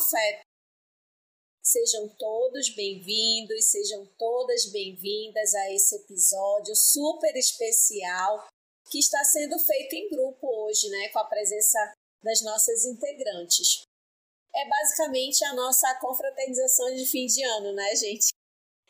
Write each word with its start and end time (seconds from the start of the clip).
Afeto. 0.00 0.40
Sejam 1.62 2.08
todos 2.16 2.70
bem-vindos, 2.70 3.66
sejam 3.66 4.06
todas 4.18 4.72
bem-vindas 4.72 5.54
a 5.54 5.74
esse 5.74 5.94
episódio 5.94 6.74
super 6.74 7.36
especial 7.36 8.48
que 8.90 8.98
está 8.98 9.22
sendo 9.24 9.58
feito 9.58 9.94
em 9.94 10.08
grupo 10.08 10.46
hoje, 10.64 10.88
né, 10.88 11.10
com 11.10 11.18
a 11.18 11.26
presença 11.26 11.78
das 12.24 12.40
nossas 12.40 12.86
integrantes. 12.86 13.82
É 14.54 14.66
basicamente 14.66 15.44
a 15.44 15.52
nossa 15.52 15.94
confraternização 16.00 16.94
de 16.94 17.04
fim 17.04 17.26
de 17.26 17.44
ano, 17.44 17.74
né, 17.74 17.94
gente? 17.94 18.30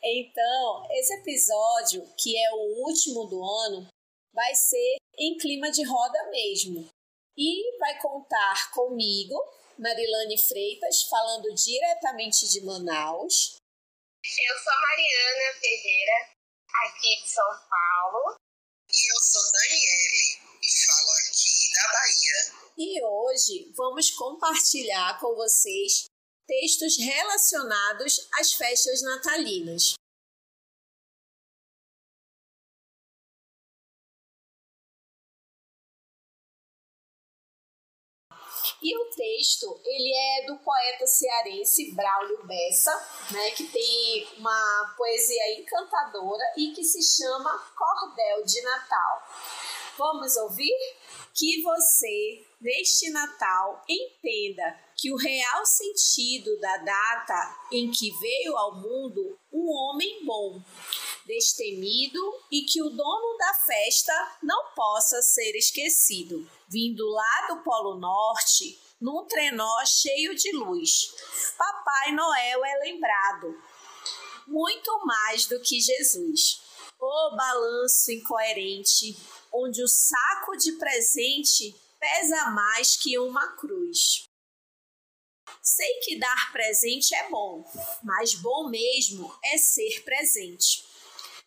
Então, 0.00 0.86
esse 0.92 1.12
episódio, 1.14 2.08
que 2.16 2.38
é 2.38 2.52
o 2.52 2.86
último 2.86 3.24
do 3.24 3.42
ano, 3.42 3.88
vai 4.33 4.55
ser 4.55 4.97
em 5.19 5.36
clima 5.38 5.72
de 5.72 5.83
roda 5.83 6.30
mesmo. 6.30 6.88
E 7.36 7.78
vai 7.78 8.00
contar 8.00 8.70
comigo, 8.72 9.34
Marilane 9.80 10.37
Freitas, 10.37 11.05
falando 11.09 11.55
diretamente 11.55 12.47
de 12.48 12.61
Manaus. 12.61 13.57
Eu 14.23 14.59
sou 14.59 14.75
Mariana 14.79 15.59
Ferreira, 15.59 16.37
aqui 16.84 17.23
de 17.23 17.30
São 17.30 17.48
Paulo. 17.66 18.37
E 18.93 19.12
eu 19.12 19.20
sou 19.23 19.43
Daniele 19.53 20.39
e 20.61 20.84
falo 20.84 21.11
aqui 21.25 21.70
da 21.73 21.93
Bahia. 21.93 22.61
E 22.77 23.03
hoje 23.03 23.73
vamos 23.75 24.11
compartilhar 24.11 25.19
com 25.19 25.34
vocês 25.34 26.05
textos 26.47 26.98
relacionados 26.98 28.28
às 28.39 28.53
festas 28.53 29.00
natalinas. 29.00 29.94
E 38.83 38.97
o 38.97 39.11
texto, 39.11 39.78
ele 39.84 40.12
é 40.14 40.47
do 40.47 40.59
poeta 40.59 41.06
cearense 41.06 41.95
Braulio 41.95 42.47
Bessa, 42.47 42.92
né, 43.31 43.50
que 43.50 43.64
tem 43.67 44.27
uma 44.39 44.95
poesia 44.97 45.61
encantadora 45.61 46.45
e 46.56 46.72
que 46.72 46.83
se 46.83 47.03
chama 47.03 47.59
Cordel 47.77 48.45
de 48.45 48.62
Natal. 48.62 49.22
Vamos 49.98 50.34
ouvir? 50.37 50.75
Que 51.34 51.62
você, 51.62 52.42
neste 52.61 53.11
Natal, 53.11 53.84
entenda 53.87 54.78
que 54.97 55.12
o 55.12 55.17
real 55.17 55.65
sentido 55.67 56.59
da 56.59 56.78
data 56.78 57.56
em 57.70 57.91
que 57.91 58.11
veio 58.19 58.56
ao 58.56 58.77
mundo 58.77 59.39
um 59.53 59.70
homem 59.70 60.25
bom, 60.25 60.62
destemido 61.31 62.20
e 62.50 62.62
que 62.62 62.83
o 62.83 62.91
dono 62.91 63.39
da 63.39 63.55
festa 63.55 64.39
não 64.42 64.73
possa 64.75 65.23
ser 65.23 65.56
esquecido. 65.56 66.48
Vindo 66.69 67.09
lá 67.09 67.47
do 67.48 67.62
Polo 67.62 67.98
Norte, 67.98 68.78
num 69.00 69.25
trenó 69.27 69.84
cheio 69.87 70.34
de 70.34 70.53
luz, 70.53 71.14
Papai 71.56 72.12
Noel 72.12 72.64
é 72.64 72.78
lembrado, 72.81 73.56
muito 74.47 75.06
mais 75.06 75.47
do 75.47 75.61
que 75.61 75.81
Jesus. 75.81 76.61
O 76.98 77.37
balanço 77.37 78.12
incoerente, 78.12 79.17
onde 79.53 79.83
o 79.83 79.89
saco 79.89 80.56
de 80.56 80.72
presente 80.72 81.75
pesa 81.98 82.50
mais 82.50 82.97
que 82.97 83.19
uma 83.19 83.56
cruz. 83.56 84.25
Sei 85.62 86.00
que 86.00 86.19
dar 86.19 86.53
presente 86.53 87.15
é 87.15 87.28
bom, 87.31 87.65
mas 88.03 88.34
bom 88.34 88.69
mesmo 88.69 89.34
é 89.44 89.56
ser 89.56 90.03
presente. 90.05 90.89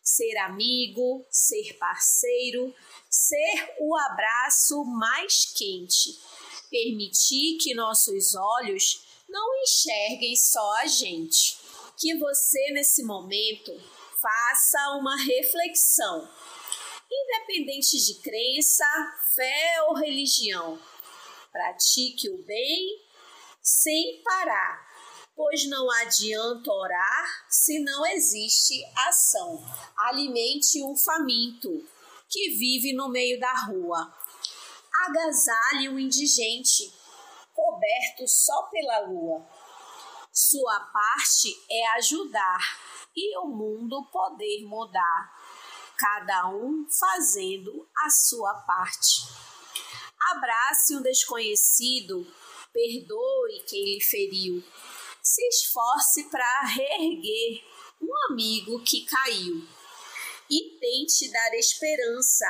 Ser 0.04 0.36
amigo, 0.36 1.26
ser 1.30 1.78
parceiro, 1.78 2.74
ser 3.08 3.74
o 3.80 3.96
abraço 3.96 4.84
mais 4.84 5.46
quente. 5.46 6.20
Permitir 6.70 7.56
que 7.56 7.74
nossos 7.74 8.34
olhos 8.34 9.06
não 9.28 9.62
enxerguem 9.62 10.36
só 10.36 10.74
a 10.74 10.86
gente. 10.86 11.56
Que 11.98 12.18
você, 12.18 12.70
nesse 12.72 13.02
momento, 13.02 13.72
faça 14.20 14.96
uma 14.98 15.16
reflexão, 15.16 16.28
independente 17.10 17.96
de 18.04 18.14
crença, 18.20 18.84
fé 19.34 19.82
ou 19.88 19.94
religião. 19.94 20.78
Pratique 21.52 22.28
o 22.28 22.38
bem 22.44 23.02
sem 23.62 24.22
parar, 24.22 24.83
pois 25.36 25.68
não 25.68 25.90
adianta 25.90 26.70
orar 26.70 27.46
se 27.48 27.80
não 27.80 28.06
existe 28.06 28.84
ação. 29.08 29.64
Alimente 29.96 30.82
um 30.82 30.96
faminto 30.96 31.70
que 32.28 32.50
vive 32.50 32.92
no 32.94 33.08
meio 33.08 33.38
da 33.38 33.52
rua. 33.66 34.12
Agasalhe 35.06 35.88
um 35.88 35.98
indigente, 35.98 36.92
coberto 37.52 38.26
só 38.26 38.62
pela 38.70 39.00
lua. 39.06 39.46
Sua 40.32 40.80
parte 40.80 41.54
é 41.70 41.86
ajudar 41.98 42.80
e 43.16 43.38
o 43.38 43.46
mundo 43.46 44.08
poder 44.10 44.64
mudar, 44.64 45.32
cada 45.96 46.48
um 46.48 46.86
fazendo 46.90 47.88
a 48.04 48.10
sua 48.10 48.54
parte. 48.66 49.28
Abrace 50.32 50.96
um 50.96 51.02
desconhecido 51.02 52.26
perdoe 52.74 53.60
quem 53.68 53.84
lhe 53.84 54.00
feriu, 54.00 54.62
se 55.24 55.42
esforce 55.48 56.24
para 56.24 56.66
reerguer 56.66 57.64
um 57.98 58.32
amigo 58.32 58.84
que 58.84 59.06
caiu 59.06 59.66
e 60.50 60.78
tente 60.78 61.32
dar 61.32 61.54
esperança 61.54 62.44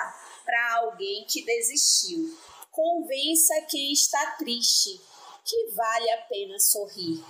para 0.45 0.79
alguém 0.79 1.25
que 1.25 1.45
desistiu. 1.45 2.37
Convença 2.73 3.55
quem 3.71 3.93
está 3.93 4.33
triste 4.33 5.01
que 5.45 5.71
vale 5.71 6.11
a 6.11 6.23
pena 6.23 6.59
sorrir. 6.59 7.25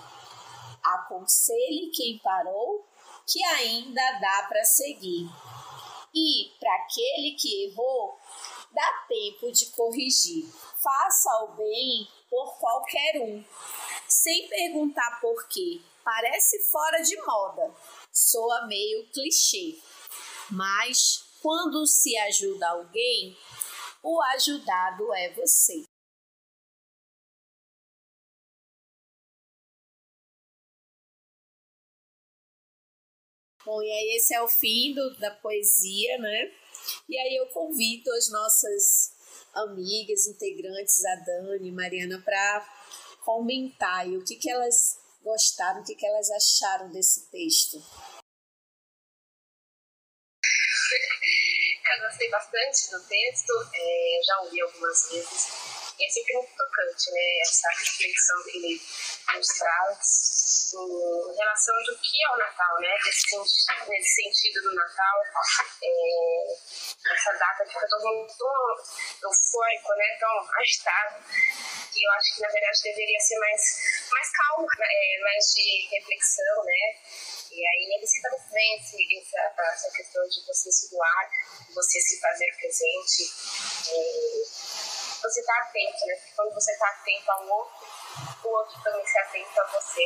Aconselhe 0.82 1.90
quem 1.94 2.18
parou 2.20 2.88
que 3.26 3.44
ainda 3.44 4.18
dá 4.20 4.46
para 4.48 4.64
seguir. 4.64 5.28
E 6.14 6.52
para 6.58 6.74
aquele 6.76 7.32
que 7.32 7.66
errou, 7.66 8.18
dá 8.74 9.06
tempo 9.08 9.52
de 9.52 9.66
corrigir. 9.66 10.46
Faça 10.82 11.44
o 11.44 11.56
bem 11.56 12.08
por 12.28 12.58
qualquer 12.58 13.20
um, 13.22 13.44
sem 14.08 14.48
perguntar 14.48 15.20
por 15.20 15.46
quê. 15.48 15.80
Parece 16.02 16.70
fora 16.70 17.00
de 17.02 17.16
moda, 17.24 17.74
soa 18.12 18.66
meio 18.66 19.06
clichê. 19.10 19.78
Mas 20.50 21.24
quando 21.40 21.86
se 21.86 22.16
ajuda 22.18 22.68
alguém, 22.68 23.36
o 24.02 24.22
ajudado 24.34 25.14
é 25.14 25.30
você. 25.30 25.84
Bom, 33.64 33.82
e 33.82 33.90
aí 33.90 34.16
esse 34.16 34.34
é 34.34 34.42
o 34.42 34.48
fim 34.48 34.92
do, 34.92 35.18
da 35.18 35.30
poesia, 35.30 36.18
né? 36.18 36.63
E 37.08 37.18
aí 37.18 37.36
eu 37.36 37.46
convido 37.48 38.12
as 38.12 38.30
nossas 38.30 39.12
amigas, 39.54 40.26
integrantes, 40.26 41.04
a 41.04 41.16
Dani, 41.16 41.70
Mariana, 41.70 42.20
para 42.24 42.66
comentar 43.24 44.06
o 44.08 44.24
que, 44.24 44.36
que 44.36 44.50
elas 44.50 44.98
gostaram, 45.22 45.80
o 45.80 45.84
que, 45.84 45.94
que 45.94 46.06
elas 46.06 46.30
acharam 46.30 46.90
desse 46.90 47.30
texto. 47.30 47.76
Eu 51.86 52.08
gostei 52.08 52.30
bastante 52.30 52.90
do 52.90 53.00
texto, 53.06 53.52
é, 53.74 54.20
já 54.26 54.40
ouvi 54.40 54.60
algumas 54.60 55.08
vezes, 55.10 55.46
e 55.98 56.06
é 56.06 56.10
sempre 56.10 56.34
muito 56.34 56.56
tocante, 56.56 57.10
né? 57.12 57.38
Essa 57.42 57.68
reflexão 57.68 58.42
que 58.44 58.56
ele 58.58 58.80
nos 59.34 59.46
traz 59.46 60.34
em 60.74 61.36
relação 61.36 61.74
do 61.84 61.98
que 61.98 62.22
é 62.22 62.34
o 62.34 62.38
Natal, 62.38 62.80
né? 62.80 62.94
Nesse, 63.04 63.36
nesse 63.88 64.14
sentido 64.22 64.62
do 64.62 64.74
Natal, 64.74 65.22
é, 65.82 67.14
essa 67.14 67.32
data 67.32 67.64
fica 67.66 67.86
todo 67.88 68.04
mundo 68.04 68.34
tão 68.36 69.30
eufórico, 69.30 69.94
né? 69.94 70.16
Tão 70.18 70.34
agitado, 70.58 71.24
que 71.92 72.04
eu 72.04 72.10
acho 72.12 72.34
que 72.34 72.42
na 72.42 72.48
verdade 72.48 72.82
deveria 72.82 73.20
ser 73.20 73.38
mais, 73.38 73.62
mais 74.10 74.30
calmo, 74.32 74.66
né? 74.78 74.86
é, 74.90 75.20
mais 75.20 75.44
de 75.54 75.88
reflexão, 75.96 76.64
né? 76.64 76.98
E 77.52 77.66
aí 77.66 77.84
ele 77.84 78.06
muito 78.30 78.50
bem 78.50 78.76
essa, 78.76 79.62
essa 79.72 79.90
questão 79.92 80.26
de 80.28 80.44
você 80.46 80.72
se 80.72 80.90
doar, 80.90 81.30
você 81.74 82.00
se 82.00 82.20
fazer 82.20 82.50
presente, 82.56 83.30
você 85.24 85.40
estar 85.40 85.54
tá 85.54 85.60
atento, 85.60 86.06
né? 86.06 86.14
Quando 86.36 86.54
você 86.54 86.72
está 86.72 86.88
atento 86.88 87.30
ao 87.32 87.48
outro, 87.48 87.88
o 88.44 88.48
outro 88.48 88.82
também 88.82 89.06
se 89.06 89.18
atenta 89.18 89.62
a 89.62 89.66
você. 89.66 90.02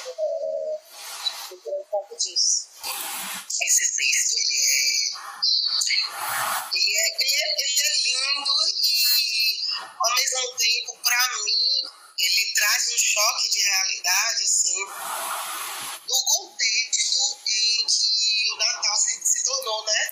É, 0.00 0.92
um 1.52 1.84
pouco 1.90 2.16
disso. 2.16 2.68
Esse 2.82 3.96
texto, 3.96 4.36
ele 4.38 4.56
é, 4.58 5.12
ele 6.72 6.96
é, 6.96 7.06
ele 7.20 7.36
é, 7.36 7.48
ele 7.62 7.80
é 7.80 7.92
lindo 8.02 8.54
e, 8.68 9.60
ao 9.78 10.14
mesmo 10.16 10.56
tempo, 10.56 10.98
para 11.02 11.28
mim, 11.44 11.82
ele 12.18 12.52
traz 12.54 12.88
um 12.88 12.98
choque 12.98 13.50
de 13.50 13.62
realidade, 13.62 14.44
assim, 14.44 14.84
do 16.06 16.24
contexto 16.24 17.38
em 17.46 17.86
que 17.86 18.52
o 18.52 18.56
Natal 18.56 18.96
se, 18.96 19.20
se 19.26 19.44
tornou, 19.44 19.84
né? 19.84 20.10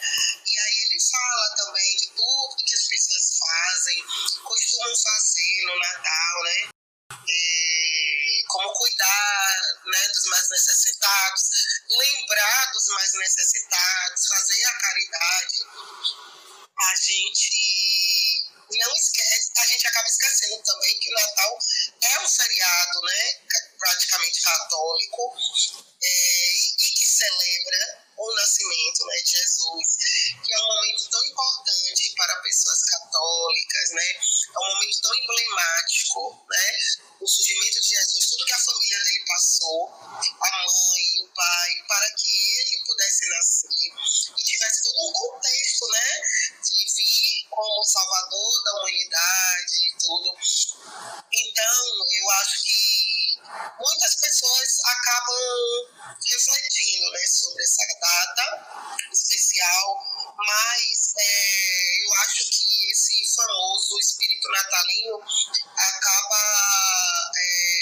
Ele 0.91 1.01
fala 1.01 1.57
também 1.57 1.97
de 1.99 2.07
tudo 2.09 2.65
que 2.67 2.75
as 2.75 2.89
pessoas 2.89 3.39
fazem, 3.39 4.05
costumam 4.43 4.97
fazer 4.97 5.63
no 5.67 5.79
Natal, 5.79 6.43
né? 6.43 6.71
É, 7.13 8.01
cuidar 8.81 9.61
né, 9.87 10.09
dos 10.09 10.25
mais 10.25 10.51
necessitados, 10.51 11.51
lembrar 11.91 12.73
dos 12.73 12.89
mais 12.89 13.13
necessitados, 13.15 14.27
fazer 14.27 14.65
a 14.65 14.73
caridade, 14.81 15.65
a 16.77 16.95
gente 16.97 18.45
não 18.71 18.97
esquece, 18.97 19.53
a 19.59 19.67
gente 19.67 19.87
acaba 19.87 20.09
esquecendo 20.09 20.63
também 20.63 20.99
que 20.99 21.11
o 21.11 21.15
Natal 21.15 21.59
é 22.03 22.21
um 22.21 22.29
feriado, 22.29 23.01
né, 23.03 23.41
praticamente 23.79 24.43
católico, 24.43 25.37
é, 26.03 26.55
e, 26.55 26.77
e 26.79 26.93
que 26.95 27.07
celebra 27.07 28.11
o 28.21 28.35
nascimento 28.35 29.07
né, 29.07 29.17
de 29.23 29.31
Jesus, 29.31 29.97
que 30.45 30.55
é 30.55 30.59
um 30.59 30.67
momento 30.67 31.09
tão 31.09 31.25
importante 31.25 32.15
para 32.17 32.43
pessoas 32.43 32.83
católicas, 32.85 33.91
né? 33.93 34.13
É 34.13 34.59
um 34.59 34.75
momento 34.75 35.01
tão 35.01 35.15
emblemático, 35.15 36.47
né? 36.51 36.77
O 37.19 37.27
surgimento 37.27 37.81
de 37.81 37.89
Jesus, 37.89 38.27
tudo 38.29 38.45
que 38.45 38.53
a 38.53 38.59
família 38.59 39.05
dele 39.05 39.25
passou, 39.27 39.89
a 39.89 40.67
mãe, 40.67 41.25
o 41.25 41.29
pai, 41.35 41.85
para 41.89 42.11
que 42.13 42.61
ele 42.61 42.85
pudesse 42.85 43.29
nascer 43.31 43.69
e 44.39 44.43
tivesse 44.43 44.83
todo 44.83 45.09
um 45.09 45.13
contexto, 45.13 45.89
né? 45.89 46.23
De 46.61 46.93
vir 46.93 47.49
como 47.49 47.85
salvador 47.85 48.65
da 48.65 48.73
humanidade 48.81 49.87
e 49.87 49.97
tudo. 49.99 50.37
Então, 51.33 51.85
eu 52.11 52.31
acho 52.31 52.63
que 52.65 53.41
muitas 53.81 54.15
pessoas 54.17 54.79
acabam 54.85 55.91
refletindo 56.31 57.11
né, 57.11 57.27
sobre 57.27 57.63
essa 57.63 57.87
data 58.01 59.01
especial, 59.13 60.35
mas 60.37 61.13
é, 61.17 62.05
eu 62.05 62.15
acho 62.23 62.49
que 62.51 62.91
esse 62.91 63.35
famoso 63.35 63.99
espírito 63.99 64.49
natalino 64.49 65.23
acaba 65.77 67.31
é, 67.37 67.81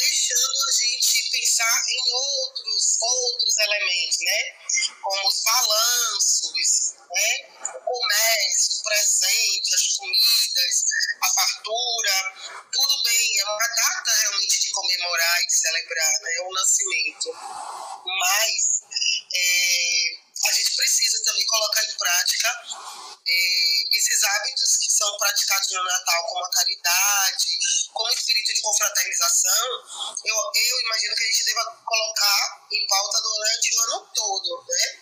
deixando 0.00 0.56
a 0.68 0.72
gente 0.72 1.30
pensar 1.30 1.82
em 1.88 2.12
outros, 2.12 2.96
outros 3.00 3.58
elementos, 3.58 4.18
né? 4.20 4.40
Como 5.02 5.28
os 5.28 5.42
balanços, 5.42 6.94
né? 7.10 7.50
o 7.76 7.80
comércio, 7.84 8.78
o 8.78 8.82
presente, 8.82 9.74
as 9.74 9.96
comidas, 9.96 10.84
a 11.22 11.28
fartura, 11.28 12.34
tudo 12.72 13.02
bem, 13.02 13.38
é 13.40 13.44
uma 13.44 13.68
data 13.68 14.10
realmente 14.22 14.60
de 14.60 14.70
comemorar 14.70 15.42
e 15.42 15.46
de 15.46 15.54
celebrar 15.54 16.20
né? 16.22 16.40
o 16.44 16.52
nascimento. 16.52 17.28
Mas 18.06 18.80
é, 19.32 20.18
a 20.48 20.52
gente 20.52 20.74
precisa 20.76 21.22
também 21.24 21.46
colocar 21.46 21.84
em 21.84 21.94
prática 21.94 22.48
é, 23.28 23.96
esses 23.96 24.22
hábitos 24.24 24.78
que 24.78 24.90
são 24.90 25.18
praticados 25.18 25.69
no 25.69 25.69
Natal, 25.84 26.22
como 26.28 26.44
a 26.44 26.50
caridade, 26.50 27.58
como 27.92 28.10
espírito 28.10 28.54
de 28.54 28.60
confraternização, 28.60 29.68
eu, 30.24 30.36
eu 30.54 30.80
imagino 30.80 31.14
que 31.14 31.24
a 31.24 31.26
gente 31.26 31.44
deva 31.44 31.64
colocar 31.84 32.66
em 32.72 32.86
pauta 32.86 33.20
durante 33.20 33.74
o 33.74 33.80
ano 33.80 34.10
todo, 34.14 34.64
né? 34.68 35.00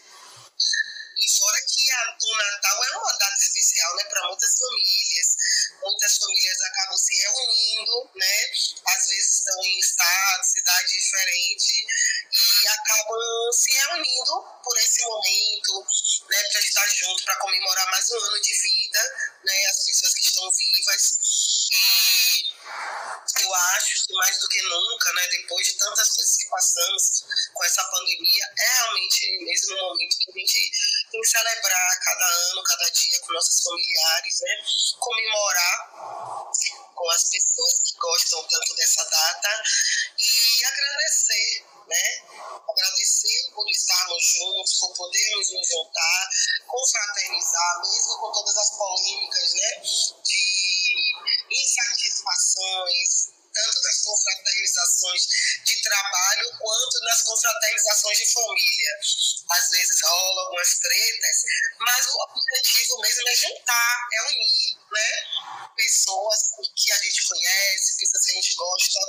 E 1.18 1.38
fora 1.38 1.60
que 1.62 1.90
a, 1.90 2.16
o 2.22 2.36
Natal 2.36 2.84
é 2.84 2.96
uma 2.96 3.12
data 3.18 3.36
especial, 3.38 3.96
né, 3.96 4.04
para 4.04 4.28
muitas 4.28 4.58
famílias. 4.58 5.36
Muitas 5.82 6.18
famílias 6.18 6.60
acabam 6.62 6.96
se 6.98 7.16
reunindo, 7.16 8.10
né? 8.14 8.50
Às 8.86 9.08
vezes 9.08 9.38
estão 9.38 9.62
em 9.64 9.78
estado, 9.78 10.44
cidade 10.44 10.88
diferente 10.88 11.86
e 12.32 12.68
acabam 12.68 13.52
se 13.52 13.72
reunindo 13.72 14.60
por 14.62 14.76
esse 14.78 15.02
momento, 15.04 15.86
né, 16.28 16.42
para 16.52 16.60
estar 16.60 16.88
junto, 16.88 17.24
para 17.24 17.36
comemorar 17.36 17.90
mais 17.90 18.10
um 18.10 18.16
ano 18.16 18.40
de 18.40 18.54
vida, 18.54 19.00
né, 19.44 19.66
as 19.66 19.84
pessoas 19.84 20.14
que 20.14 20.20
estão 20.20 20.50
vivas. 20.50 21.18
E 21.72 22.48
eu 23.42 23.54
acho 23.54 24.06
que 24.06 24.12
mais 24.14 24.38
do 24.38 24.48
que 24.48 24.62
nunca, 24.62 25.12
né, 25.14 25.26
depois 25.28 25.66
de 25.66 25.72
tantas 25.74 26.08
coisas 26.16 26.36
que 26.36 26.46
passamos 26.48 27.24
com 27.54 27.64
essa 27.64 27.84
pandemia, 27.84 28.44
é 28.58 28.72
realmente 28.74 29.44
mesmo 29.44 29.74
um 29.74 29.88
momento 29.88 30.18
que 30.18 30.30
a 30.30 30.38
gente 30.38 30.70
que 31.10 31.26
celebrar 31.26 31.98
cada 32.00 32.26
ano, 32.26 32.62
cada 32.62 32.90
dia 32.90 33.18
com 33.20 33.32
nossos 33.32 33.62
familiares, 33.62 34.40
né, 34.40 34.64
comemorar 34.98 36.48
com 36.94 37.10
as 37.10 37.30
pessoas 37.30 37.74
que 37.84 37.96
gostam 37.96 38.42
tanto 38.48 38.74
dessa 38.74 39.04
data 39.04 39.62
e 40.18 40.64
agradecer, 40.64 41.64
né? 41.86 42.22
Agradecer 42.68 43.50
por 43.54 43.68
estarmos 43.70 44.22
juntos, 44.24 44.78
por 44.80 44.94
podermos 44.94 45.52
nos 45.52 45.68
juntar, 45.68 46.28
confraternizar, 46.66 47.80
mesmo 47.80 48.18
com 48.18 48.32
todas 48.32 48.56
as 48.56 48.70
polêmicas, 48.76 49.54
né? 49.54 49.80
De 50.24 51.14
insatisfações, 51.50 53.28
tanto 53.58 53.82
das 53.82 54.02
confraternizações 54.02 55.22
de 55.64 55.82
trabalho 55.82 56.58
quanto 56.58 57.00
nas 57.04 57.22
confraternizações 57.22 58.18
de 58.18 58.32
família. 58.32 58.92
Às 59.50 59.68
vezes 59.70 60.00
rolam 60.04 60.44
algumas 60.44 60.78
tretas, 60.78 61.36
mas 61.80 62.06
o 62.06 62.16
objetivo 62.30 63.00
mesmo 63.00 63.28
é 63.28 63.34
juntar, 63.34 64.08
é 64.12 64.22
unir, 64.30 64.78
né? 64.92 65.68
Pessoas 65.76 66.38
que 66.76 66.92
a 66.92 66.98
gente 66.98 67.28
conhece, 67.28 67.96
pessoas 67.98 68.24
que 68.24 68.32
a 68.32 68.34
gente 68.34 68.54
gosta, 68.54 69.00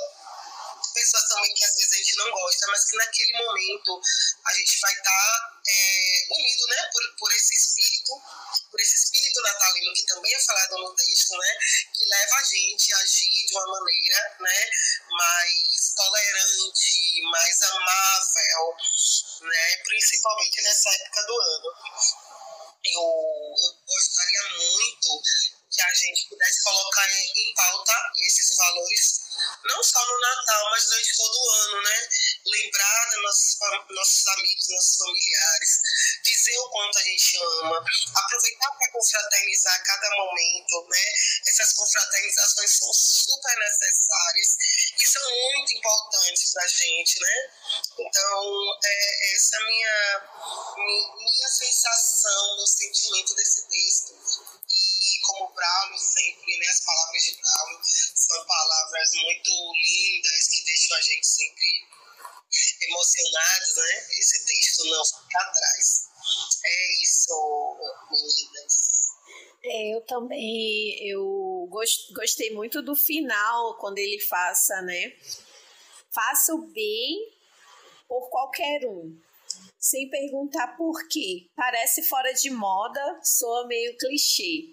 pessoas 0.94 1.28
também 1.28 1.54
que 1.54 1.64
às 1.64 1.74
vezes 1.74 1.92
a 1.92 1.96
gente 1.96 2.16
não 2.16 2.30
gosta, 2.30 2.66
mas 2.68 2.84
que 2.84 2.96
naquele 2.96 3.38
momento 3.38 4.00
a 4.46 4.54
gente 4.54 4.80
vai 4.80 4.92
estar 4.92 5.04
tá, 5.04 5.62
é, 5.68 6.09
unido, 6.30 6.66
né, 6.68 6.88
por, 6.92 7.16
por 7.18 7.32
esse 7.32 7.54
espírito, 7.54 8.12
por 8.70 8.80
esse 8.80 8.94
espírito 8.96 9.40
natalino 9.42 9.92
que 9.94 10.06
também 10.06 10.34
é 10.34 10.40
falado 10.40 10.78
no 10.78 10.94
texto, 10.94 11.36
né, 11.36 11.58
que 11.94 12.04
leva 12.04 12.36
a 12.36 12.44
gente 12.44 12.92
a 12.92 12.98
agir 12.98 13.46
de 13.46 13.54
uma 13.54 13.66
maneira, 13.66 14.36
né, 14.40 14.70
mais 15.10 15.94
tolerante, 15.96 17.22
mais 17.30 17.62
amável, 17.62 18.76
né, 19.42 19.76
principalmente 19.84 20.62
nessa 20.62 20.90
época 20.90 21.22
do 21.26 21.40
ano. 21.40 21.74
Eu, 22.82 23.54
eu 23.62 23.76
gostaria 23.86 24.42
muito 24.56 25.22
que 25.70 25.82
a 25.82 25.94
gente 25.94 26.28
pudesse 26.28 26.62
colocar 26.62 27.08
em 27.10 27.54
pauta 27.54 27.92
esses 28.18 28.56
valores, 28.56 29.20
não 29.64 29.82
só 29.82 30.04
no 30.06 30.18
Natal, 30.18 30.70
mas 30.70 30.84
durante 30.84 31.16
todo 31.16 31.34
o 31.34 31.50
ano, 31.50 31.82
né? 31.82 32.08
Lembrar 32.46 33.10
dos 33.10 33.22
nossos, 33.22 33.58
nossos 33.90 34.26
amigos, 34.28 34.68
nossos 34.68 34.96
familiares, 34.96 35.80
dizer 36.24 36.58
o 36.58 36.68
quanto 36.70 36.98
a 36.98 37.02
gente 37.02 37.38
ama, 37.38 37.84
aproveitar 38.14 38.70
para 38.72 38.92
confraternizar 38.92 39.84
cada 39.84 40.10
momento, 40.16 40.86
né? 40.88 41.12
Essas 41.46 41.72
confraternizações 41.74 42.70
são 42.70 42.92
super 42.92 43.56
necessárias 43.58 44.56
e 44.98 45.06
são 45.06 45.30
muito 45.30 45.76
importantes 45.76 46.52
para 46.52 46.64
a 46.64 46.68
gente, 46.68 47.20
né? 47.20 47.50
Então, 47.98 48.78
é, 48.84 49.34
essa 49.34 49.56
é 49.56 49.58
a 49.58 49.64
minha, 49.64 50.28
minha 51.18 51.48
sensação, 51.48 52.56
meu 52.56 52.66
sentimento 52.66 53.34
desse 53.34 53.68
texto 53.68 54.14
e 54.72 55.20
como 55.22 55.52
Braulio 55.54 55.98
sempre, 55.98 56.49
Também, 70.10 70.98
eu 71.08 71.68
gostei 72.12 72.50
muito 72.52 72.82
do 72.82 72.96
final, 72.96 73.78
quando 73.78 73.98
ele 73.98 74.18
faça, 74.18 74.82
né? 74.82 75.12
Faça 76.10 76.52
o 76.52 76.66
bem 76.66 77.32
por 78.08 78.28
qualquer 78.28 78.88
um 78.88 79.16
sem 79.78 80.10
perguntar 80.10 80.76
por 80.76 81.06
quê. 81.06 81.46
Parece 81.54 82.02
fora 82.02 82.32
de 82.32 82.50
moda, 82.50 83.20
soa 83.22 83.68
meio 83.68 83.96
clichê. 83.96 84.72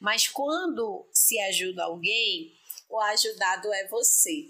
Mas 0.00 0.26
quando 0.26 1.06
se 1.12 1.38
ajuda 1.38 1.84
alguém, 1.84 2.52
o 2.90 2.98
ajudado 2.98 3.72
é 3.72 3.86
você, 3.86 4.48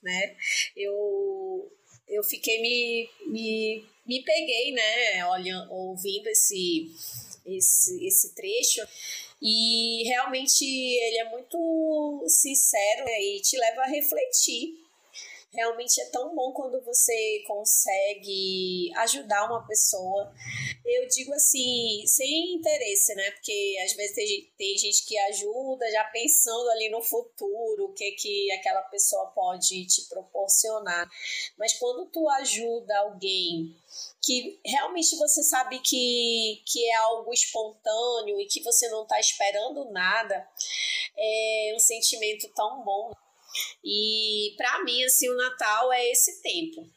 né? 0.00 0.36
Eu 0.76 1.68
eu 2.06 2.22
fiquei 2.22 2.62
me, 2.62 3.10
me, 3.26 3.84
me 4.06 4.22
peguei, 4.22 4.70
né, 4.72 5.26
olhando, 5.26 5.72
ouvindo 5.72 6.28
esse, 6.28 6.94
esse, 7.44 8.06
esse 8.06 8.34
trecho 8.34 8.80
e 9.42 10.04
realmente 10.04 10.64
ele 10.64 11.18
é 11.18 11.30
muito 11.30 12.24
sincero 12.28 13.04
e 13.08 13.40
te 13.40 13.58
leva 13.58 13.82
a 13.82 13.88
refletir 13.88 14.81
realmente 15.52 16.00
é 16.00 16.06
tão 16.06 16.34
bom 16.34 16.52
quando 16.52 16.82
você 16.82 17.44
consegue 17.46 18.90
ajudar 18.96 19.44
uma 19.46 19.66
pessoa. 19.66 20.32
Eu 20.84 21.06
digo 21.08 21.32
assim, 21.34 22.02
sem 22.06 22.54
interesse, 22.54 23.14
né? 23.14 23.30
Porque 23.32 23.76
às 23.84 23.92
vezes 23.92 24.14
tem, 24.14 24.52
tem 24.56 24.78
gente 24.78 25.04
que 25.04 25.18
ajuda 25.18 25.90
já 25.90 26.04
pensando 26.04 26.70
ali 26.70 26.88
no 26.90 27.02
futuro, 27.02 27.84
o 27.84 27.92
que, 27.92 28.12
que 28.12 28.50
aquela 28.52 28.82
pessoa 28.82 29.26
pode 29.34 29.86
te 29.86 30.08
proporcionar. 30.08 31.08
Mas 31.58 31.74
quando 31.74 32.10
tu 32.10 32.28
ajuda 32.30 32.98
alguém 33.00 33.76
que 34.22 34.58
realmente 34.64 35.16
você 35.16 35.42
sabe 35.42 35.80
que, 35.80 36.62
que 36.64 36.88
é 36.88 36.94
algo 36.94 37.32
espontâneo 37.32 38.40
e 38.40 38.46
que 38.46 38.62
você 38.62 38.88
não 38.88 39.02
está 39.02 39.20
esperando 39.20 39.90
nada, 39.90 40.48
é 41.16 41.72
um 41.76 41.78
sentimento 41.78 42.48
tão 42.54 42.82
bom 42.82 43.12
E 43.84 44.54
para 44.56 44.82
mim, 44.84 45.02
assim, 45.04 45.28
o 45.28 45.36
Natal 45.36 45.92
é 45.92 46.10
esse 46.10 46.42
tempo, 46.42 46.88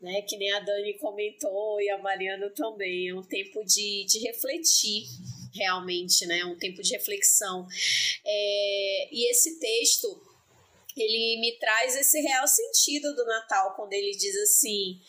né? 0.00 0.22
Que 0.22 0.36
nem 0.36 0.52
a 0.52 0.60
Dani 0.60 0.98
comentou 0.98 1.80
e 1.80 1.90
a 1.90 1.98
Mariana 1.98 2.50
também. 2.50 3.08
É 3.08 3.14
um 3.14 3.22
tempo 3.22 3.64
de, 3.64 4.04
de 4.06 4.18
refletir 4.20 5.04
realmente, 5.54 6.26
né? 6.26 6.44
Um 6.44 6.56
tempo 6.56 6.82
de 6.82 6.92
reflexão. 6.92 7.66
É, 8.24 9.08
e 9.12 9.30
esse 9.30 9.58
texto, 9.58 10.20
ele 10.96 11.40
me 11.40 11.58
traz 11.58 11.96
esse 11.96 12.20
real 12.20 12.46
sentido 12.46 13.14
do 13.14 13.24
Natal, 13.24 13.74
quando 13.74 13.92
ele 13.92 14.12
diz 14.12 14.36
assim: 14.36 15.00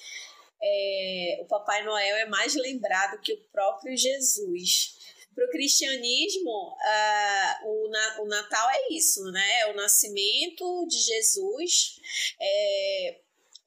é, 0.62 1.40
o 1.42 1.46
Papai 1.46 1.84
Noel 1.84 2.18
é 2.18 2.26
mais 2.26 2.56
lembrado 2.56 3.22
que 3.22 3.34
o 3.34 3.44
próprio 3.52 3.96
Jesus. 3.96 4.99
Para 5.40 5.48
o 5.48 5.52
cristianismo, 5.52 6.76
uh, 6.76 7.66
o, 7.66 8.24
o 8.24 8.28
Natal 8.28 8.70
é 8.72 8.94
isso, 8.94 9.24
né? 9.32 9.62
É 9.62 9.72
o 9.72 9.74
nascimento 9.74 10.86
de 10.86 10.98
Jesus, 10.98 11.96
é, 12.38 13.20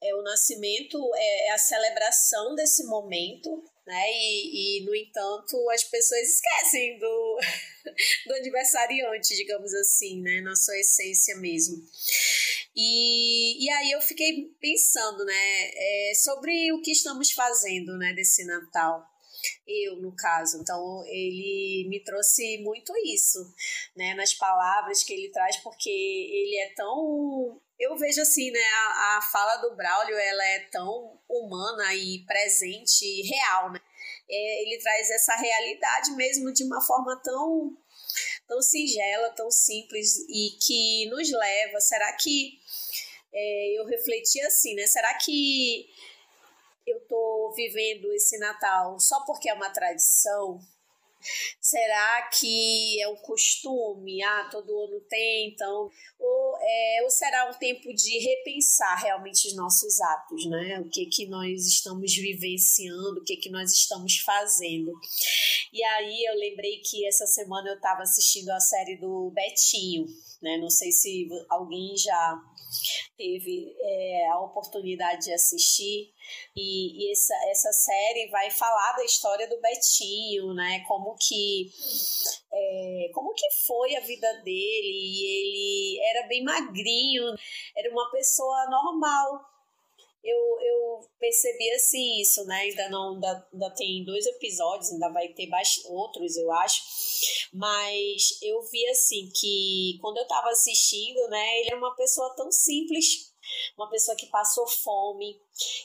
é 0.03 0.15
o 0.15 0.21
nascimento, 0.21 0.99
é, 1.15 1.47
é 1.47 1.51
a 1.51 1.57
celebração 1.57 2.53
desse 2.53 2.83
momento, 2.83 3.49
né? 3.87 4.03
E, 4.11 4.81
e, 4.81 4.85
no 4.85 4.95
entanto, 4.95 5.67
as 5.71 5.83
pessoas 5.83 6.21
esquecem 6.21 6.99
do, 6.99 7.39
do 8.27 8.35
aniversariante, 8.35 9.35
digamos 9.35 9.73
assim, 9.73 10.21
né? 10.21 10.41
Na 10.41 10.55
sua 10.55 10.77
essência 10.77 11.35
mesmo. 11.37 11.83
E, 12.75 13.65
e 13.65 13.69
aí 13.71 13.91
eu 13.93 14.01
fiquei 14.01 14.53
pensando, 14.61 15.25
né, 15.25 15.71
é, 15.73 16.13
sobre 16.13 16.71
o 16.71 16.81
que 16.81 16.91
estamos 16.91 17.31
fazendo, 17.31 17.97
né, 17.97 18.13
desse 18.13 18.45
Natal 18.45 19.11
eu 19.67 19.97
no 19.97 20.15
caso. 20.15 20.59
Então 20.61 21.03
ele 21.07 21.87
me 21.89 22.03
trouxe 22.03 22.57
muito 22.59 22.93
isso, 23.05 23.39
né, 23.95 24.13
nas 24.13 24.33
palavras 24.33 25.03
que 25.03 25.13
ele 25.13 25.29
traz, 25.29 25.57
porque 25.57 25.89
ele 25.89 26.57
é 26.59 26.73
tão 26.75 27.61
eu 27.79 27.97
vejo 27.97 28.21
assim, 28.21 28.49
né, 28.51 28.63
a, 28.63 29.17
a 29.17 29.21
fala 29.31 29.57
do 29.57 29.75
Braulio, 29.75 30.15
ela 30.15 30.45
é 30.45 30.59
tão 30.71 31.19
humana 31.27 31.93
e 31.93 32.23
presente 32.25 33.03
e 33.03 33.27
real, 33.27 33.71
né? 33.71 33.81
É, 34.29 34.61
ele 34.63 34.77
traz 34.81 35.09
essa 35.09 35.35
realidade 35.35 36.11
mesmo 36.11 36.53
de 36.53 36.63
uma 36.63 36.81
forma 36.81 37.19
tão 37.21 37.75
tão 38.47 38.61
singela, 38.61 39.29
tão 39.31 39.49
simples 39.49 40.19
e 40.29 40.57
que 40.65 41.09
nos 41.09 41.31
leva, 41.31 41.79
será 41.79 42.13
que 42.13 42.59
é, 43.33 43.79
eu 43.79 43.85
refleti 43.85 44.39
assim, 44.41 44.75
né? 44.75 44.85
Será 44.85 45.13
que 45.15 45.89
eu 46.85 46.99
tô 47.07 47.42
vivendo 47.53 48.11
esse 48.13 48.37
Natal 48.37 48.99
só 48.99 49.23
porque 49.25 49.49
é 49.49 49.53
uma 49.53 49.69
tradição? 49.69 50.59
Será 51.61 52.29
que 52.29 53.01
é 53.01 53.07
um 53.07 53.15
costume? 53.15 54.21
Ah, 54.21 54.49
todo 54.51 54.77
ano 54.83 54.99
tem, 55.09 55.49
então. 55.49 55.89
Ou, 56.19 56.57
é, 56.59 56.99
ou 57.03 57.09
será 57.09 57.49
um 57.49 57.53
tempo 57.53 57.93
de 57.93 58.19
repensar 58.19 59.01
realmente 59.01 59.47
os 59.47 59.55
nossos 59.55 60.01
atos, 60.01 60.45
né? 60.45 60.79
O 60.79 60.89
que, 60.89 61.05
que 61.05 61.25
nós 61.27 61.65
estamos 61.65 62.13
vivenciando, 62.13 63.21
o 63.21 63.23
que, 63.23 63.37
que 63.37 63.49
nós 63.49 63.71
estamos 63.71 64.17
fazendo. 64.17 64.91
E 65.71 65.83
aí 65.83 66.25
eu 66.25 66.35
lembrei 66.35 66.79
que 66.79 67.07
essa 67.07 67.25
semana 67.25 67.69
eu 67.69 67.75
estava 67.75 68.01
assistindo 68.01 68.49
a 68.49 68.59
série 68.59 68.97
do 68.97 69.31
Betinho, 69.31 70.05
né? 70.41 70.57
Não 70.57 70.69
sei 70.69 70.91
se 70.91 71.27
alguém 71.49 71.95
já 71.95 72.41
teve 73.17 73.75
é, 73.79 74.27
a 74.29 74.39
oportunidade 74.41 75.25
de 75.25 75.33
assistir. 75.33 76.13
E, 76.55 77.05
e, 77.05 77.11
essa, 77.11 77.33
essa 77.49 77.71
série 77.71 78.29
vai 78.29 78.49
falar 78.49 78.93
da 78.93 79.03
história 79.03 79.47
do 79.47 79.59
Betinho, 79.61 80.53
né? 80.53 80.83
Como 80.87 81.15
que, 81.19 81.71
é, 82.51 83.11
como 83.13 83.33
que 83.33 83.49
foi 83.65 83.95
a 83.95 84.01
vida 84.01 84.31
dele. 84.43 84.53
E 84.53 85.25
ele 85.25 85.99
era 86.09 86.27
bem 86.27 86.43
magrinho, 86.43 87.23
era 87.75 87.91
uma 87.91 88.09
pessoa 88.11 88.69
normal. 88.69 89.52
Eu, 90.23 90.37
eu 90.61 91.09
percebi 91.19 91.69
assim 91.71 92.21
isso, 92.21 92.45
né? 92.45 92.55
Ainda 92.55 92.89
não 92.89 93.13
ainda, 93.15 93.47
ainda 93.51 93.69
tem 93.71 94.05
dois 94.05 94.25
episódios, 94.25 94.91
ainda 94.91 95.09
vai 95.09 95.27
ter 95.29 95.49
outros, 95.89 96.37
eu 96.37 96.51
acho. 96.51 96.81
Mas 97.53 98.39
eu 98.41 98.61
vi 98.63 98.87
assim 98.87 99.29
que 99.35 99.97
quando 100.01 100.17
eu 100.17 100.27
tava 100.27 100.49
assistindo, 100.49 101.27
né, 101.29 101.59
ele 101.59 101.73
é 101.73 101.75
uma 101.75 101.95
pessoa 101.95 102.33
tão 102.35 102.51
simples 102.51 103.33
uma 103.77 103.89
pessoa 103.89 104.15
que 104.17 104.27
passou 104.27 104.67
fome, 104.67 105.39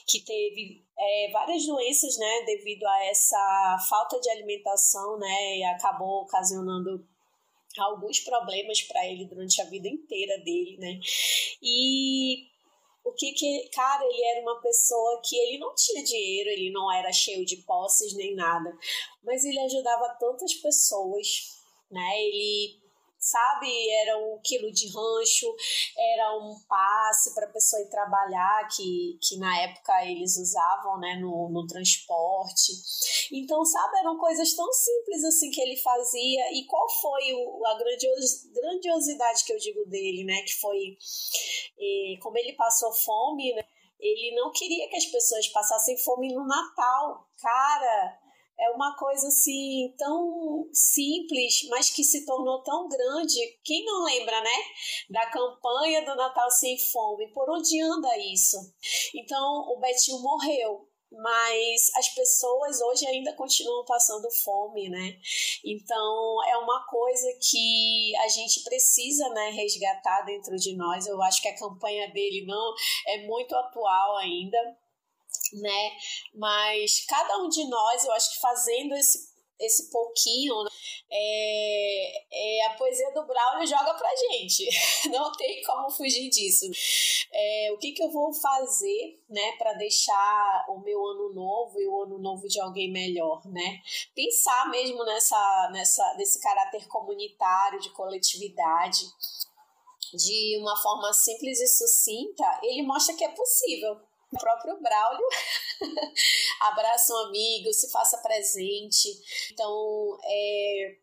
que 0.07 0.23
teve 0.23 0.83
é, 0.97 1.31
várias 1.31 1.65
doenças, 1.65 2.17
né, 2.17 2.43
devido 2.45 2.83
a 2.85 3.05
essa 3.05 3.77
falta 3.89 4.19
de 4.19 4.29
alimentação, 4.29 5.17
né, 5.17 5.57
e 5.57 5.63
acabou 5.63 6.23
ocasionando 6.23 7.05
alguns 7.77 8.19
problemas 8.21 8.81
para 8.81 9.07
ele 9.07 9.25
durante 9.25 9.61
a 9.61 9.65
vida 9.65 9.87
inteira 9.87 10.37
dele, 10.39 10.77
né, 10.77 10.99
e 11.61 12.47
o 13.09 13.13
que 13.13 13.31
que, 13.33 13.69
cara, 13.73 14.05
ele 14.05 14.23
era 14.23 14.41
uma 14.41 14.61
pessoa 14.61 15.21
que 15.23 15.35
ele 15.35 15.57
não 15.57 15.73
tinha 15.73 16.03
dinheiro, 16.03 16.49
ele 16.49 16.71
não 16.71 16.91
era 16.91 17.11
cheio 17.11 17.45
de 17.45 17.57
posses 17.57 18.13
nem 18.15 18.35
nada, 18.35 18.77
mas 19.23 19.43
ele 19.43 19.59
ajudava 19.59 20.15
tantas 20.19 20.53
pessoas, 20.55 21.27
né, 21.91 22.21
ele 22.21 22.79
sabe? 23.19 23.67
Era 24.01 24.17
um 24.17 24.39
quilo 24.41 24.71
de 24.71 24.87
rancho, 24.87 25.53
era 25.97 26.37
um 26.37 26.59
passe 26.67 27.33
para 27.35 27.45
a 27.45 27.51
pessoa 27.51 27.81
ir 27.81 27.89
trabalhar, 27.89 28.67
que, 28.75 29.19
que 29.21 29.37
na 29.37 29.61
época 29.61 30.05
eles 30.05 30.37
usavam 30.37 30.97
né, 30.99 31.17
no, 31.21 31.49
no 31.49 31.67
transporte. 31.67 32.71
Então, 33.31 33.63
sabe, 33.65 33.99
eram 33.99 34.17
coisas 34.17 34.53
tão 34.55 34.71
simples 34.71 35.23
assim 35.25 35.51
que 35.51 35.61
ele 35.61 35.77
fazia. 35.77 36.53
E 36.53 36.65
qual 36.65 36.89
foi 36.89 37.33
o, 37.33 37.65
a 37.65 37.77
grandios, 37.77 38.45
grandiosidade 38.53 39.43
que 39.43 39.53
eu 39.53 39.57
digo 39.57 39.85
dele, 39.85 40.23
né? 40.23 40.41
Que 40.43 40.59
foi 40.59 40.97
eh, 41.77 42.17
como 42.21 42.37
ele 42.37 42.53
passou 42.53 42.93
fome, 42.93 43.53
né? 43.53 43.63
ele 43.99 44.33
não 44.35 44.51
queria 44.51 44.89
que 44.89 44.95
as 44.95 45.05
pessoas 45.05 45.47
passassem 45.49 45.97
fome 45.97 46.33
no 46.33 46.47
Natal. 46.47 47.27
Cara, 47.37 48.19
é 48.59 48.69
uma 48.71 48.95
coisa 48.97 49.27
assim 49.27 49.93
tão 49.97 50.69
simples, 50.73 51.67
mas 51.69 51.89
que 51.89 52.03
se 52.03 52.25
tornou 52.25 52.61
tão 52.63 52.87
grande. 52.87 53.59
Quem 53.63 53.85
não 53.85 54.03
lembra, 54.03 54.41
né? 54.41 54.55
Da 55.09 55.25
campanha 55.27 56.03
do 56.03 56.15
Natal 56.15 56.49
Sem 56.51 56.77
Fome? 56.91 57.31
Por 57.33 57.49
onde 57.49 57.81
anda 57.81 58.17
isso? 58.17 58.57
Então, 59.15 59.65
o 59.69 59.79
Betinho 59.79 60.19
morreu, 60.19 60.89
mas 61.11 61.89
as 61.95 62.09
pessoas 62.09 62.81
hoje 62.81 63.05
ainda 63.07 63.33
continuam 63.33 63.83
passando 63.85 64.29
fome, 64.43 64.89
né? 64.89 65.17
Então 65.65 66.43
é 66.47 66.57
uma 66.57 66.85
coisa 66.85 67.27
que 67.41 68.15
a 68.17 68.27
gente 68.27 68.63
precisa, 68.63 69.27
né, 69.29 69.49
resgatar 69.49 70.21
dentro 70.21 70.55
de 70.55 70.75
nós. 70.75 71.07
Eu 71.07 71.21
acho 71.23 71.41
que 71.41 71.47
a 71.47 71.57
campanha 71.57 72.11
dele 72.11 72.45
não 72.45 72.73
é 73.07 73.25
muito 73.25 73.55
atual 73.55 74.17
ainda, 74.17 74.57
né? 75.53 75.91
Mas 76.33 77.05
cada 77.07 77.37
um 77.39 77.49
de 77.49 77.67
nós, 77.67 78.05
eu 78.05 78.11
acho 78.13 78.33
que 78.33 78.39
fazendo 78.39 78.95
esse 78.95 79.29
esse 79.59 79.91
pouquinho, 79.91 80.63
né? 80.63 80.69
é, 81.11 82.61
é, 82.61 82.65
a 82.67 82.73
poesia 82.75 83.11
do 83.13 83.25
Braulio 83.25 83.67
joga 83.67 83.93
pra 83.93 84.09
gente, 84.15 84.69
não 85.11 85.31
tem 85.33 85.61
como 85.63 85.89
fugir 85.91 86.29
disso. 86.29 86.65
É, 87.31 87.69
o 87.73 87.77
que, 87.77 87.91
que 87.91 88.01
eu 88.01 88.09
vou 88.09 88.33
fazer, 88.33 89.21
né, 89.29 89.51
para 89.57 89.73
deixar 89.73 90.65
o 90.69 90.79
meu 90.79 91.05
ano 91.05 91.33
novo 91.33 91.79
e 91.79 91.87
o 91.87 92.03
ano 92.03 92.17
novo 92.19 92.47
de 92.47 92.59
alguém 92.59 92.91
melhor, 92.91 93.45
né? 93.47 93.81
Pensar 94.15 94.69
mesmo 94.69 95.03
nessa, 95.03 95.69
nessa, 95.73 96.15
nesse 96.15 96.39
caráter 96.39 96.87
comunitário, 96.87 97.79
de 97.79 97.89
coletividade, 97.91 99.01
de 100.13 100.57
uma 100.61 100.75
forma 100.81 101.11
simples 101.13 101.59
e 101.59 101.67
sucinta, 101.67 102.59
ele 102.63 102.81
mostra 102.83 103.15
que 103.15 103.23
é 103.23 103.29
possível 103.29 103.99
o 104.31 104.37
próprio 104.37 104.79
Braulio. 104.81 105.27
Abraça 106.61 107.13
um 107.13 107.27
amigo, 107.27 107.73
se 107.73 107.89
faça 107.91 108.17
presente. 108.17 109.09
Então, 109.51 110.17
é, 110.23 110.95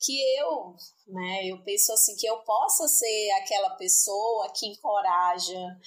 que 0.00 0.18
eu, 0.38 0.74
né, 1.08 1.46
eu 1.46 1.62
penso 1.62 1.92
assim, 1.92 2.16
que 2.16 2.26
eu 2.26 2.38
possa 2.38 2.88
ser 2.88 3.30
aquela 3.32 3.70
pessoa 3.70 4.50
que 4.52 4.66
encoraja, 4.66 5.78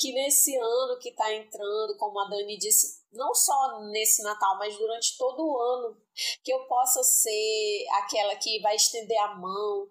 que 0.00 0.12
nesse 0.14 0.56
ano 0.56 0.98
que 0.98 1.10
está 1.10 1.32
entrando, 1.34 1.96
como 1.98 2.18
a 2.20 2.28
Dani 2.28 2.56
disse, 2.56 3.00
não 3.12 3.34
só 3.34 3.80
nesse 3.90 4.22
Natal, 4.22 4.56
mas 4.58 4.76
durante 4.78 5.18
todo 5.18 5.44
o 5.44 5.60
ano, 5.60 5.96
que 6.42 6.52
eu 6.52 6.60
possa 6.66 7.02
ser 7.02 7.86
aquela 7.94 8.36
que 8.36 8.60
vai 8.60 8.76
estender 8.76 9.18
a 9.18 9.34
mão, 9.34 9.88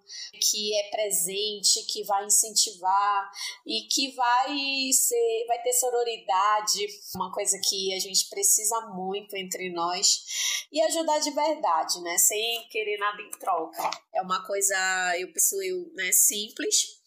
que 0.50 0.76
é 0.78 0.90
presente, 0.90 1.86
que 1.86 2.04
vai 2.06 2.26
incentivar 2.26 3.32
e 3.66 3.88
que 3.88 4.16
vai 4.16 4.92
ser, 4.94 5.46
vai 5.48 5.62
ter 5.62 5.74
sororidade, 5.74 6.88
uma 7.16 7.32
coisa 7.32 7.60
que 7.64 7.94
a 7.94 8.00
gente 8.00 8.30
precisa 8.30 8.80
muito 8.94 9.36
entre 9.36 9.72
nós 9.74 10.66
e 10.72 10.82
ajudar 10.82 11.20
de 11.20 11.32
verdade, 11.32 12.02
né, 12.02 12.18
sem 12.18 12.68
querer 12.70 12.98
nada 12.98 13.22
em 13.22 13.32
troca. 13.32 13.90
É 14.14 14.22
uma 14.22 14.46
coisa, 14.46 14.76
eu 15.20 15.32
penso 15.34 15.62
eu, 15.62 15.92
né, 15.94 16.12
simples, 16.12 16.99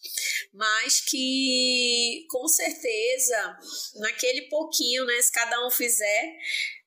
mas 0.53 1.01
que 1.01 2.25
com 2.29 2.47
certeza 2.47 3.57
naquele 3.95 4.43
pouquinho, 4.49 5.05
né, 5.05 5.21
se 5.21 5.31
cada 5.31 5.65
um 5.65 5.71
fizer, 5.71 6.37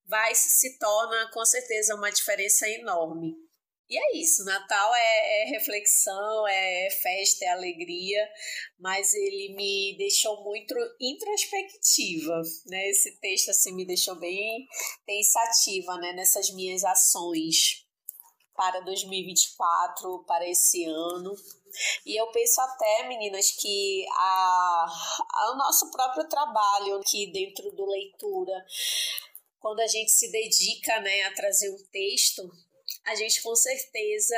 vai 0.06 0.34
se 0.34 0.78
torna 0.78 1.30
com 1.32 1.44
certeza 1.44 1.94
uma 1.94 2.10
diferença 2.10 2.68
enorme. 2.68 3.34
E 3.88 3.96
é 3.96 4.16
isso, 4.16 4.44
Natal 4.44 4.94
é, 4.96 5.42
é, 5.42 5.44
reflexão, 5.50 6.48
é 6.48 6.90
festa, 6.90 7.44
é 7.44 7.48
alegria, 7.48 8.28
mas 8.80 9.14
ele 9.14 9.54
me 9.54 9.94
deixou 9.96 10.42
muito 10.42 10.74
introspectiva, 11.00 12.42
né? 12.66 12.88
Esse 12.88 13.12
texto 13.20 13.50
assim 13.50 13.72
me 13.72 13.86
deixou 13.86 14.16
bem 14.16 14.66
pensativa, 15.06 15.96
né, 15.98 16.12
nessas 16.14 16.50
minhas 16.50 16.82
ações 16.82 17.86
para 18.56 18.80
2024, 18.80 20.24
para 20.26 20.48
esse 20.48 20.84
ano. 20.84 21.32
E 22.04 22.16
eu 22.20 22.26
penso 22.28 22.60
até, 22.60 23.08
meninas, 23.08 23.50
que 23.52 24.06
a, 24.10 24.86
a, 25.32 25.52
o 25.52 25.56
nosso 25.56 25.90
próprio 25.90 26.28
trabalho 26.28 26.96
aqui 26.96 27.30
dentro 27.32 27.70
do 27.72 27.86
leitura, 27.86 28.64
quando 29.58 29.80
a 29.80 29.86
gente 29.86 30.10
se 30.10 30.30
dedica 30.30 31.00
né, 31.00 31.22
a 31.24 31.34
trazer 31.34 31.70
um 31.70 31.84
texto, 31.90 32.42
a 33.04 33.14
gente 33.14 33.42
com 33.42 33.54
certeza 33.54 34.36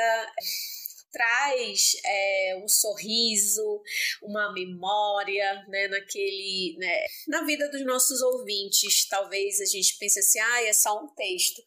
traz 1.11 1.93
é, 2.05 2.61
um 2.63 2.67
sorriso, 2.67 3.81
uma 4.21 4.53
memória, 4.53 5.65
né, 5.67 5.87
naquele, 5.87 6.75
né, 6.77 7.05
na 7.27 7.43
vida 7.43 7.69
dos 7.69 7.85
nossos 7.85 8.21
ouvintes. 8.21 9.07
Talvez 9.07 9.59
a 9.61 9.65
gente 9.65 9.97
pense 9.97 10.19
assim, 10.19 10.39
ah, 10.39 10.63
é 10.63 10.73
só 10.73 11.03
um 11.03 11.07
texto, 11.15 11.61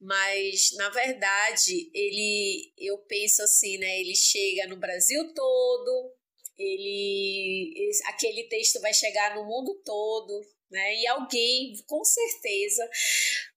mas 0.00 0.70
na 0.76 0.90
verdade 0.90 1.90
ele, 1.94 2.72
eu 2.78 2.98
penso 2.98 3.42
assim, 3.42 3.78
né, 3.78 4.00
ele 4.00 4.14
chega 4.14 4.66
no 4.66 4.76
Brasil 4.76 5.32
todo, 5.34 6.12
ele, 6.58 7.90
aquele 8.06 8.44
texto 8.44 8.80
vai 8.80 8.94
chegar 8.94 9.34
no 9.36 9.44
mundo 9.44 9.80
todo, 9.84 10.55
né? 10.70 10.94
E 10.96 11.06
alguém, 11.06 11.74
com 11.86 12.04
certeza, 12.04 12.88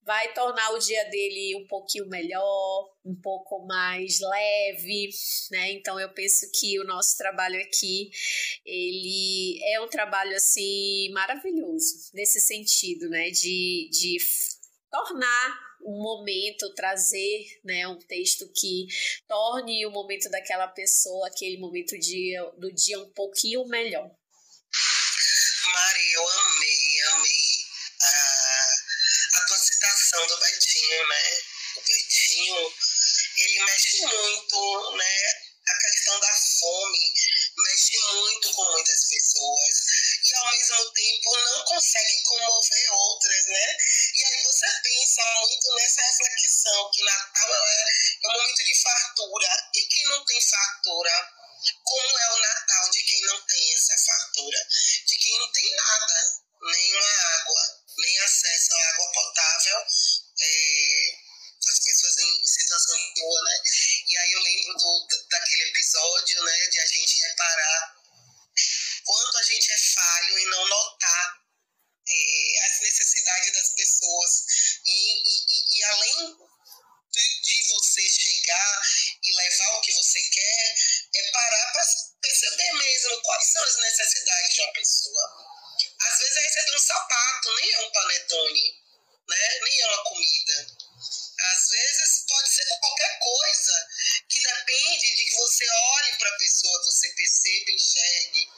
vai 0.04 0.34
tornar 0.34 0.72
o 0.72 0.80
dia 0.80 1.04
dele 1.06 1.56
um 1.56 1.68
pouquinho 1.68 2.08
melhor, 2.08 2.90
um 3.06 3.16
pouco 3.22 3.66
mais 3.68 4.20
leve, 4.20 5.10
né? 5.52 5.72
Então 5.72 6.00
eu 6.00 6.14
penso 6.14 6.50
que 6.54 6.80
o 6.80 6.86
nosso 6.86 7.18
trabalho 7.18 7.60
aqui, 7.62 8.10
ele 8.66 9.60
é 9.74 9.82
um 9.82 9.88
trabalho 9.88 10.36
assim 10.36 11.12
maravilhoso 11.12 12.10
nesse 12.14 12.40
sentido, 12.40 13.10
né? 13.10 13.30
De, 13.30 13.90
de 13.92 14.18
tornar 14.90 15.70
um 15.82 16.02
momento, 16.02 16.74
trazer 16.74 17.46
né, 17.64 17.88
um 17.88 17.98
texto 18.00 18.52
que 18.54 18.86
torne 19.28 19.86
o 19.86 19.92
momento 19.92 20.30
daquela 20.30 20.68
pessoa, 20.68 21.28
aquele 21.28 21.58
momento 21.58 21.98
dia, 21.98 22.44
do 22.58 22.72
dia 22.74 23.00
um 23.00 23.10
pouquinho 23.12 23.66
melhor. 23.68 24.10
Mari, 25.72 26.12
eu 26.14 26.30
amei 26.30 26.69
a, 28.10 29.40
a 29.40 29.46
tua 29.46 29.58
citação 29.58 30.28
do 30.28 30.40
Betinho, 30.40 31.08
né? 31.08 31.42
O 31.76 31.82
Betinho, 31.82 32.74
ele 33.38 33.64
mexe 33.66 34.02
muito, 34.06 34.96
né? 34.98 35.50
A 35.68 35.78
questão 35.78 36.20
da 36.20 36.34
fome 36.60 37.14
mexe 37.58 38.00
muito 38.00 38.52
com 38.54 38.72
muitas 38.72 39.08
pessoas 39.08 39.76
e 40.26 40.34
ao 40.34 40.52
mesmo 40.52 40.92
tempo 40.92 41.38
não 41.38 41.66
consegue 41.66 42.22
comover 42.24 42.94
outras, 42.94 43.46
né? 43.46 43.78
E 44.16 44.26
aí 44.26 44.44
você 44.44 44.66
pensa 44.84 45.22
muito 45.42 45.76
nessa 45.76 46.02
reflexão 46.02 46.92
que 46.92 47.04
Natal 47.04 47.54
é, 47.54 47.86
é 48.24 48.28
um 48.30 48.34
momento 48.34 48.64
de 48.64 48.82
fartura 48.82 49.70
e 49.76 49.88
quem 49.88 50.04
não 50.06 50.26
tem 50.26 50.42
fartura 50.42 51.40
como 51.84 52.18
é 52.18 52.34
o 52.34 52.40
Natal 52.40 52.90
de 52.90 53.04
quem 53.04 53.22
não 53.24 53.42
tem 53.42 53.74
essa 53.74 53.98
fartura, 53.98 54.68
de 55.06 55.18
quem 55.18 55.40
não 55.40 55.52
tem 55.52 55.76
nada, 55.76 56.40
nem 56.62 56.94
uma 56.96 57.12
água, 57.36 57.79
nem 58.00 58.20
acesso 58.20 58.74
à 58.74 58.90
água 58.90 59.12
potável, 59.12 59.78
é, 60.42 61.18
as 61.68 61.80
pessoas 61.80 62.18
em 62.18 62.48
situação 62.48 62.98
de 62.98 63.22
rua, 63.22 63.42
né? 63.44 63.62
E 64.08 64.18
aí 64.18 64.32
eu 64.32 64.42
lembro 64.42 64.74
do, 64.78 65.08
daquele 65.30 65.64
episódio, 65.64 66.44
né, 66.44 66.68
de 66.68 66.80
a 66.80 66.86
gente 66.86 67.20
reparar 67.20 67.96
quanto 69.06 69.38
a 69.38 69.44
gente 69.44 69.72
é 69.72 69.78
falho 69.78 70.40
em 70.40 70.50
não 70.50 70.68
notar 70.68 71.40
é, 72.08 72.66
as 72.66 72.82
necessidades 72.82 73.54
das 73.54 73.70
pessoas 73.76 74.46
e, 74.86 75.22
e, 75.24 75.78
e 75.80 75.84
além 75.84 76.38
de, 77.12 77.42
de 77.42 77.68
você 77.70 78.08
chegar 78.08 78.82
e 79.24 79.36
levar 79.36 79.78
o 79.78 79.82
que 79.82 79.94
você 79.94 80.22
quer, 80.22 80.76
é 81.16 81.32
parar 81.32 81.72
para 81.74 81.86
perceber 82.22 82.74
mesmo 82.74 83.22
quais 83.22 83.52
são 83.52 83.64
as 83.64 83.78
necessidades 83.78 84.54
de 84.54 84.62
uma 84.62 84.74
pessoa. 84.74 85.49
Às 86.20 86.26
vezes 86.26 86.38
é 86.38 86.42
receber 86.42 86.76
um 86.76 86.80
sapato, 86.80 87.56
nem 87.56 87.72
é 87.72 87.80
um 87.80 87.92
panetone, 87.92 88.84
né? 89.30 89.60
nem 89.64 89.80
é 89.80 89.88
uma 89.88 90.04
comida. 90.04 90.68
Às 91.40 91.70
vezes 91.70 92.26
pode 92.28 92.50
ser 92.50 92.66
qualquer 92.82 93.20
coisa 93.20 93.88
que 94.28 94.42
depende 94.44 95.16
de 95.16 95.24
que 95.24 95.36
você 95.38 95.66
olhe 95.70 96.18
para 96.18 96.30
a 96.30 96.38
pessoa, 96.38 96.84
você 96.84 97.08
perceba, 97.14 97.72
enxergue. 97.72 98.50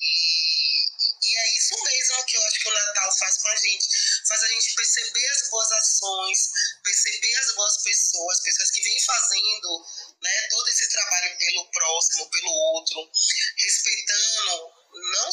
E, 0.00 0.84
e 1.22 1.36
é 1.36 1.58
isso 1.58 1.74
mesmo 1.84 2.24
que 2.24 2.38
eu 2.38 2.42
acho 2.46 2.58
que 2.58 2.68
o 2.70 2.72
Natal 2.72 3.18
faz 3.18 3.36
com 3.36 3.48
a 3.48 3.56
gente. 3.56 3.86
Faz 4.26 4.42
a 4.42 4.48
gente 4.48 4.74
perceber 4.74 5.28
as 5.28 5.50
boas 5.50 5.72
ações, 5.72 6.50
perceber 6.82 7.36
as 7.36 7.54
boas 7.54 7.82
pessoas, 7.82 8.40
pessoas 8.40 8.70
que 8.70 8.80
vêm 8.80 9.04
fazendo 9.04 9.86
né, 10.22 10.48
todo 10.48 10.68
esse 10.68 10.88
trabalho 10.88 11.36
pelo 11.36 11.70
próximo, 11.70 12.30
pelo 12.30 12.50
outro, 12.50 13.12
respeitando 13.58 14.80
não, 14.92 15.30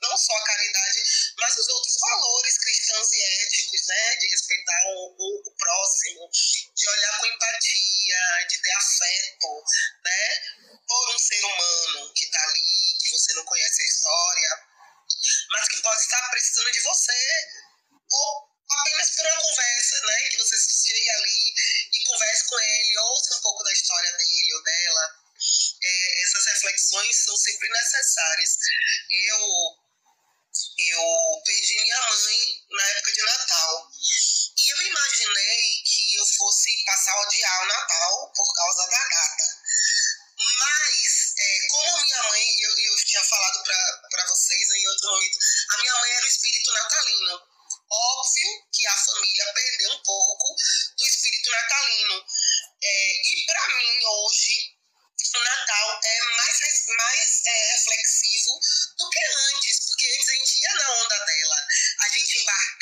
não 0.00 0.16
só 0.16 0.32
a 0.36 0.44
caridade, 0.44 1.02
mas 1.38 1.56
os 1.58 1.68
outros 1.68 1.96
valores 2.00 2.58
cristãos 2.58 3.12
e 3.12 3.22
éticos, 3.44 3.86
né, 3.86 4.16
de 4.16 4.28
respeitar 4.28 4.82
o, 4.86 5.16
o, 5.18 5.42
o 5.48 5.56
próximo, 5.56 6.30
de 6.74 6.88
olhar 6.88 7.18
com 7.18 7.26
empatia, 7.26 8.46
de 8.48 8.58
ter 8.58 8.72
afeto, 8.72 9.64
né, 10.04 10.40
por 10.86 11.14
um 11.14 11.18
ser 11.18 11.44
humano 11.44 12.12
que 12.14 12.24
está 12.24 12.42
ali, 12.44 12.96
que 13.02 13.10
você 13.10 13.34
não 13.34 13.44
conhece 13.44 13.82
a 13.82 13.86
história, 13.86 14.50
mas 15.50 15.68
que 15.68 15.82
pode 15.82 16.00
estar 16.00 16.30
precisando 16.30 16.72
de 16.72 16.80
você, 16.80 17.22
ou 18.10 18.52
apenas 18.80 19.10
por 19.10 19.26
uma 19.26 19.36
conversa, 19.36 20.00
né? 20.06 20.28
Que 20.30 20.38
você 20.38 20.56
chegue 20.58 21.10
ali 21.10 21.54
e 21.92 22.04
converse 22.04 22.44
com 22.46 22.58
ele, 22.58 22.98
ouça 22.98 23.36
um 23.36 23.40
pouco 23.40 23.64
da 23.64 23.72
história 23.72 24.12
dele 24.16 24.54
ou 24.54 24.62
dela. 24.62 25.21
É, 25.84 26.22
essas 26.22 26.46
reflexões 26.46 27.16
são 27.24 27.36
sempre 27.36 27.68
necessárias. 27.68 28.58
Eu, 29.10 29.38
eu 30.78 31.42
perdi 31.44 31.74
minha 31.82 32.00
mãe 32.00 32.64
na 32.70 32.82
época 32.90 33.12
de 33.12 33.22
Natal. 33.22 33.90
E 34.58 34.70
eu 34.70 34.82
imaginei 34.82 35.82
que 35.84 36.14
eu 36.14 36.26
fosse 36.26 36.84
passar 36.84 37.16
o 37.16 37.22
odiar 37.22 37.62
o 37.62 37.66
Natal 37.66 38.32
por 38.36 38.54
causa 38.54 38.86
da 38.86 39.08
gata. 39.08 39.62
Mas, 40.38 41.34
é, 41.38 41.66
como 41.68 42.04
minha 42.04 42.22
mãe, 42.24 42.56
eu, 42.60 42.70
eu 42.70 43.04
tinha 43.04 43.24
falado 43.24 43.62
para 43.64 44.26
vocês 44.28 44.70
em 44.70 44.88
outro 44.88 45.10
momento, 45.10 45.38
a 45.70 45.78
minha 45.78 45.94
mãe 45.94 46.10
era 46.12 46.24
o 46.24 46.28
espírito 46.28 46.72
natalino. 46.72 47.42
Óbvio 47.90 48.48
que 48.72 48.86
a 48.86 48.96
família 48.96 49.52
perdeu 49.52 49.90
um 49.92 50.02
pouco 50.02 50.56
do 50.96 51.06
espírito 51.06 51.50
natalino. 51.50 52.24
É, 52.82 53.28
e 53.28 53.46
para 53.46 53.68
mim, 53.76 54.04
hoje, 54.04 54.71
o 55.38 55.42
Natal 55.42 56.00
é 56.04 56.20
mais, 56.36 56.58
mais 56.98 57.40
é, 57.46 57.72
reflexivo 57.72 58.60
do 58.98 59.10
que 59.10 59.20
antes, 59.54 59.86
porque 59.86 60.06
antes 60.14 60.28
a 60.28 60.32
gente 60.32 60.60
ia 60.60 60.74
na 60.74 60.92
onda 60.92 61.24
dela, 61.24 61.66
a 62.00 62.08
gente 62.08 62.38
embarcava 62.38 62.81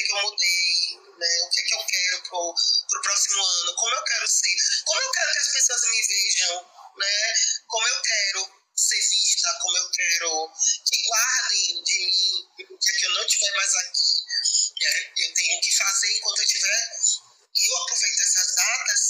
que, 0.00 0.06
que 0.06 0.12
eu 0.12 0.22
mudei, 0.22 0.98
né? 1.18 1.42
O 1.42 1.50
que, 1.50 1.62
que 1.62 1.74
eu 1.74 1.84
quero 1.84 2.22
pro, 2.22 2.54
pro 2.88 3.02
próximo 3.02 3.44
ano, 3.44 3.74
como 3.74 3.94
eu 3.94 4.02
quero 4.04 4.28
ser, 4.28 4.56
como 4.84 5.00
eu 5.00 5.10
quero 5.10 5.32
que 5.32 5.38
as 5.38 5.52
pessoas 5.52 5.82
me 5.82 6.06
vejam, 6.06 6.66
né? 6.96 7.32
Como 7.66 7.88
eu 7.88 8.02
quero 8.02 8.60
ser 8.76 9.00
vista, 9.00 9.58
como 9.60 9.76
eu 9.76 9.90
quero 9.90 10.52
que 10.86 11.02
guardem 11.04 11.82
de 11.82 11.98
mim 12.06 12.64
o 12.70 12.78
que, 12.78 12.92
que 12.92 13.06
eu 13.06 13.12
não 13.12 13.26
tiver 13.26 13.54
mais 13.54 13.74
aqui. 13.74 14.24
Né? 14.80 15.12
Eu 15.18 15.34
tenho 15.34 15.60
que 15.60 15.76
fazer 15.76 16.16
enquanto 16.16 16.40
eu 16.40 16.46
tiver. 16.46 16.90
E 17.54 17.68
eu 17.68 17.76
aproveito 17.82 18.20
essas 18.20 18.54
datas 18.54 19.00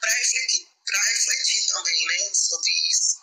para 0.00 0.14
refletir, 0.14 0.68
refletir 0.86 1.66
também 1.68 2.06
né, 2.06 2.30
sobre 2.34 2.70
isso. 2.70 3.18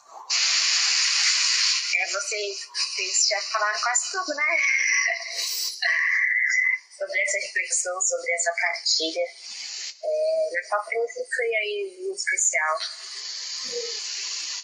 É, 1.97 2.11
vocês, 2.11 2.57
vocês 2.75 3.27
já 3.29 3.41
falaram 3.41 3.81
quase 3.81 4.11
tudo, 4.11 4.35
né? 4.35 4.43
Sobre 6.97 7.21
essa 7.21 7.37
reflexão, 7.39 8.01
sobre 8.01 8.33
essa 8.33 8.51
partilha. 8.53 9.25
É, 10.03 10.49
Natal 10.53 10.85
para 10.85 10.99
mim 10.99 11.07
foi 11.07 11.55
aí 11.55 11.97
muito 12.01 12.17
especial. 12.17 12.79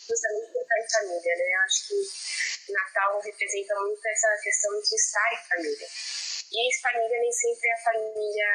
Justamente 0.08 0.52
por 0.52 0.62
estar 0.62 0.80
em 0.80 0.90
família, 0.90 1.36
né? 1.36 1.46
Eu 1.56 1.62
acho 1.62 1.88
que 1.88 2.74
Natal 2.74 3.22
representa 3.22 3.76
muito 3.76 4.08
essa 4.08 4.28
questão 4.44 4.82
de 4.82 4.96
estar 4.96 5.34
em 5.34 5.48
família. 5.48 5.88
E 6.52 6.82
família 6.82 7.20
nem 7.20 7.32
sempre 7.32 7.70
é 7.70 7.74
a 7.74 7.84
família 7.84 8.50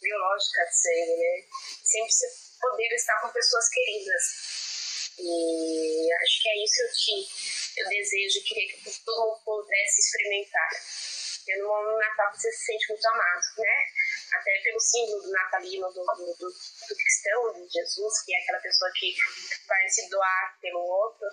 biológica 0.00 0.64
de 0.64 0.76
sangue, 0.76 1.16
né? 1.16 1.44
Sempre 1.82 2.12
você 2.12 2.26
poder 2.60 2.94
estar 2.94 3.20
com 3.20 3.30
pessoas 3.30 3.68
queridas. 3.68 4.22
E 5.18 6.08
acho 6.22 6.42
que 6.42 6.48
é 6.48 6.64
isso 6.64 6.82
que 7.04 7.80
eu 7.80 7.88
desejo, 7.88 8.44
queria 8.44 8.68
que 8.72 9.00
todo 9.04 9.28
mundo 9.28 9.40
pudesse 9.44 10.00
experimentar. 10.00 10.70
No 11.58 11.98
Natal 11.98 12.32
você 12.32 12.50
se 12.52 12.64
sente 12.66 12.88
muito 12.88 13.06
amado, 13.06 13.42
né? 13.58 13.84
Até 14.32 14.60
pelo 14.62 14.80
símbolo 14.80 15.22
do 15.22 15.30
natalino, 15.30 15.92
do, 15.92 16.04
do, 16.04 16.36
do, 16.38 16.48
do 16.48 16.96
cristão, 16.96 17.52
de 17.52 17.68
Jesus, 17.68 18.22
que 18.24 18.34
é 18.34 18.42
aquela 18.42 18.60
pessoa 18.60 18.90
que 18.94 19.14
vai 19.66 19.88
se 19.88 20.08
doar 20.08 20.58
pelo 20.60 20.80
outro. 20.80 21.26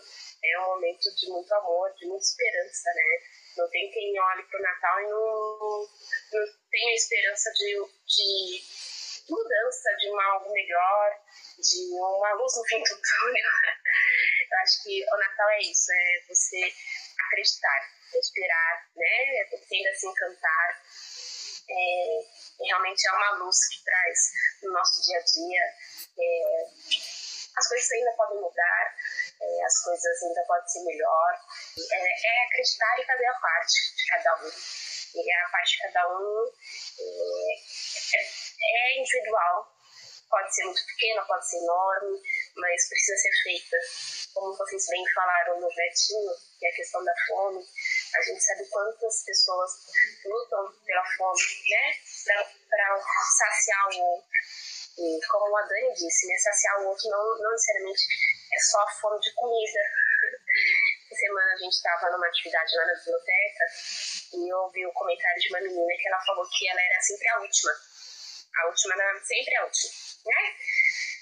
É 0.44 0.60
um 0.60 0.76
momento 0.76 1.14
de 1.16 1.30
muito 1.30 1.54
amor, 1.54 1.94
de 1.96 2.08
muita 2.08 2.26
esperança, 2.26 2.90
né? 2.96 3.20
Não 3.58 3.70
tem 3.70 3.92
quem 3.92 4.20
olhe 4.20 4.44
para 4.44 4.60
o 4.60 4.64
Natal 4.64 5.00
e 5.02 5.04
não, 5.04 5.88
não 6.34 6.46
tenha 6.72 6.96
esperança 6.96 7.52
de, 7.52 7.76
de 8.08 8.64
mudança, 9.30 9.96
de 9.98 10.10
uma 10.10 10.24
algo 10.34 10.52
melhor, 10.52 11.12
de 11.60 11.94
uma 11.94 12.34
luz 12.34 12.54
no 12.58 12.64
fim 12.66 12.80
do 12.80 12.96
túnel. 13.02 13.50
Eu 14.52 14.58
acho 14.60 14.84
que 14.84 15.04
o 15.04 15.18
Natal 15.18 15.50
é 15.50 15.60
isso, 15.62 15.92
é 15.92 16.24
você 16.28 16.74
acreditar, 17.28 17.99
esperar, 18.18 18.88
né? 18.96 19.46
Ainda 19.72 19.94
se 19.96 20.08
encantar. 20.08 20.82
É, 21.70 22.66
realmente 22.66 23.08
é 23.08 23.12
uma 23.12 23.32
luz 23.44 23.58
que 23.70 23.84
traz 23.84 24.20
no 24.64 24.74
nosso 24.74 25.02
dia 25.04 25.20
a 25.20 25.24
dia. 25.24 25.64
É, 26.18 26.64
as 27.58 27.68
coisas 27.68 27.92
ainda 27.92 28.12
podem 28.14 28.42
mudar, 28.42 28.96
é, 29.42 29.66
as 29.66 29.84
coisas 29.84 30.24
ainda 30.24 30.44
podem 30.48 30.68
ser 30.68 30.84
melhor. 30.86 31.40
É, 31.92 32.28
é, 32.28 32.46
acreditar 32.46 33.00
e 33.00 33.06
fazer 33.06 33.26
a 33.26 33.40
parte 33.40 33.96
de 33.96 34.06
cada 34.08 34.44
um. 34.44 34.52
E 35.16 35.32
a 35.32 35.50
parte 35.50 35.72
de 35.72 35.84
cada 35.84 36.08
um 36.08 36.52
é, 37.00 37.70
é, 38.62 39.00
individual, 39.00 39.68
pode 40.30 40.56
ser 40.56 40.64
muito 40.66 40.86
pequena, 40.86 41.26
pode 41.26 41.50
ser 41.50 41.58
enorme, 41.58 42.22
mas 42.56 42.88
precisa 42.88 43.18
ser 43.18 43.32
feita. 43.44 43.78
Como 44.34 44.56
vocês 44.56 44.86
bem 44.88 45.04
falaram 45.14 45.60
no 45.60 45.68
Betinho, 45.76 46.32
que 46.60 46.66
é 46.66 46.70
a 46.70 46.76
questão 46.76 47.04
da 47.04 47.14
fome, 47.28 47.66
a 48.16 48.22
gente 48.22 48.44
sabe 48.44 48.68
quantas 48.70 49.24
pessoas 49.24 49.72
lutam 50.26 50.74
pela 50.86 51.04
fome, 51.18 51.42
né? 51.70 51.94
Para 52.70 53.02
saciar 53.38 53.90
o 53.90 54.02
outro. 54.02 54.30
E 54.98 55.20
como 55.28 55.58
a 55.58 55.62
Dani 55.62 55.94
disse, 55.94 56.28
né? 56.28 56.36
Saciar 56.38 56.82
o 56.82 56.88
outro 56.88 57.10
não, 57.10 57.38
não 57.40 57.52
necessariamente 57.52 58.04
é 58.52 58.60
só 58.60 58.80
a 58.82 58.92
fome 58.92 59.20
de 59.22 59.34
comida. 59.34 59.80
Essa 61.10 61.22
semana 61.22 61.54
a 61.54 61.58
gente 61.58 61.74
estava 61.74 62.10
numa 62.12 62.28
atividade 62.28 62.76
lá 62.76 62.86
na 62.86 62.94
biblioteca 62.94 63.66
e 64.34 64.52
eu 64.52 64.58
ouvi 64.58 64.86
o 64.86 64.94
comentário 64.94 65.42
de 65.42 65.50
uma 65.50 65.62
menina 65.62 65.94
que 66.00 66.08
ela 66.08 66.26
falou 66.26 66.46
que 66.50 66.70
ela 66.70 66.82
era 66.82 67.02
sempre 67.02 67.28
a 67.30 67.40
última. 67.40 67.72
A 67.72 68.68
última 68.68 68.96
sempre 69.26 69.54
é 69.54 69.58
a 69.58 69.66
última, 69.66 69.92
né? 70.26 70.56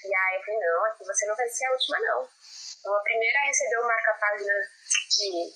E 0.04 0.14
aí 0.14 0.36
eu 0.36 0.44
falei, 0.44 0.60
não, 0.60 0.84
aqui 0.86 1.04
você 1.04 1.26
não 1.26 1.36
vai 1.36 1.48
ser 1.48 1.66
a 1.66 1.72
última, 1.72 1.98
não. 2.00 2.28
Então 2.80 2.94
a 2.94 3.02
primeira 3.02 3.38
o 3.80 3.86
marca-página 3.86 4.54
de, 5.10 5.52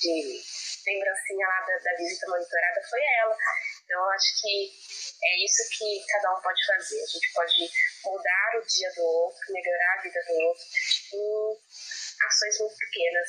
de 0.00 0.42
lembrancinha 0.86 1.46
lá 1.46 1.60
da, 1.66 1.78
da 1.78 1.96
visita 1.96 2.26
monitorada 2.28 2.80
foi 2.88 3.00
ela. 3.20 3.36
Então, 3.84 3.98
eu 3.98 4.10
acho 4.10 4.40
que 4.40 4.70
é 5.22 5.44
isso 5.44 5.62
que 5.76 6.04
cada 6.06 6.32
um 6.32 6.40
pode 6.40 6.66
fazer. 6.66 7.02
A 7.02 7.06
gente 7.06 7.32
pode 7.34 7.70
mudar 8.04 8.50
o 8.56 8.66
dia 8.66 8.90
do 8.94 9.02
outro, 9.02 9.52
melhorar 9.52 9.98
a 9.98 10.02
vida 10.02 10.20
do 10.26 10.34
outro 10.46 10.64
em 11.12 12.26
ações 12.26 12.58
muito 12.60 12.76
pequenas. 12.76 13.28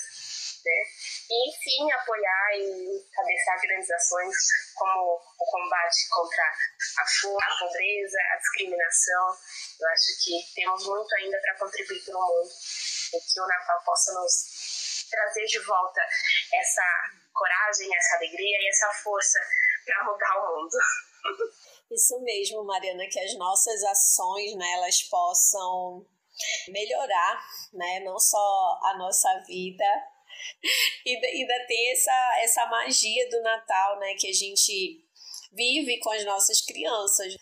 Né? 0.64 0.84
E, 1.32 1.50
enfim, 1.50 1.92
apoiar 1.92 2.54
e 2.54 3.10
cabeçar 3.16 3.62
grandes 3.62 3.90
ações 3.90 4.36
como 4.76 5.20
o 5.40 5.46
combate 5.46 6.10
contra 6.10 6.44
a 6.44 7.06
fome, 7.20 7.40
a 7.42 7.60
pobreza, 7.60 8.18
a 8.32 8.36
discriminação. 8.38 9.26
Eu 9.80 9.90
acho 9.90 10.24
que 10.24 10.54
temos 10.54 10.86
muito 10.86 11.16
ainda 11.16 11.40
para 11.42 11.58
contribuir 11.58 12.04
para 12.06 12.16
o 12.16 12.22
mundo 12.22 12.50
e 13.14 13.20
que 13.20 13.42
o 13.42 13.48
Natal 13.48 13.82
possa 13.84 14.14
nos 14.14 15.08
trazer 15.10 15.46
de 15.46 15.60
volta 15.60 16.02
essa 16.54 17.21
coragem, 17.34 17.96
essa 17.96 18.16
alegria 18.18 18.58
e 18.60 18.70
essa 18.70 18.90
força 19.04 19.40
para 19.86 20.04
mudar 20.06 20.38
o 20.38 20.62
mundo. 20.62 20.78
Isso 21.92 22.20
mesmo, 22.22 22.64
Mariana, 22.64 23.06
que 23.08 23.20
as 23.20 23.36
nossas 23.38 23.84
ações, 23.84 24.56
né, 24.56 24.72
elas 24.76 25.04
possam 25.04 26.06
melhorar, 26.70 27.44
né, 27.74 28.00
não 28.00 28.18
só 28.18 28.80
a 28.84 28.98
nossa 28.98 29.44
vida, 29.46 29.86
e 31.06 31.16
ainda 31.16 31.68
tem 31.68 31.92
essa, 31.92 32.40
essa 32.40 32.66
magia 32.68 33.30
do 33.30 33.42
Natal, 33.42 34.00
né, 34.00 34.16
que 34.18 34.30
a 34.30 34.34
gente 34.34 35.06
vive 35.52 36.00
com 36.00 36.12
as 36.12 36.24
nossas 36.26 36.62
crianças 36.62 37.36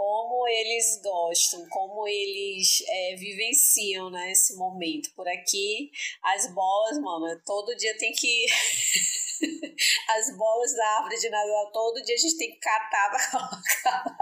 como 0.00 0.48
eles 0.48 0.98
gostam, 1.02 1.68
como 1.68 2.08
eles 2.08 2.82
é, 2.88 3.16
vivenciam 3.16 4.08
né, 4.08 4.32
esse 4.32 4.56
momento. 4.56 5.10
Por 5.14 5.28
aqui, 5.28 5.90
as 6.22 6.50
bolas, 6.54 6.98
mano, 7.02 7.38
todo 7.44 7.76
dia 7.76 7.94
tem 7.98 8.10
que. 8.14 8.46
as 10.08 10.34
bolas 10.38 10.74
da 10.74 10.86
árvore 10.96 11.18
de 11.18 11.28
Natal, 11.28 11.70
todo 11.70 12.02
dia 12.02 12.14
a 12.14 12.18
gente 12.18 12.38
tem 12.38 12.50
que 12.50 12.60
catar 12.60 13.10
pra 13.10 13.30
colocar. 13.30 14.16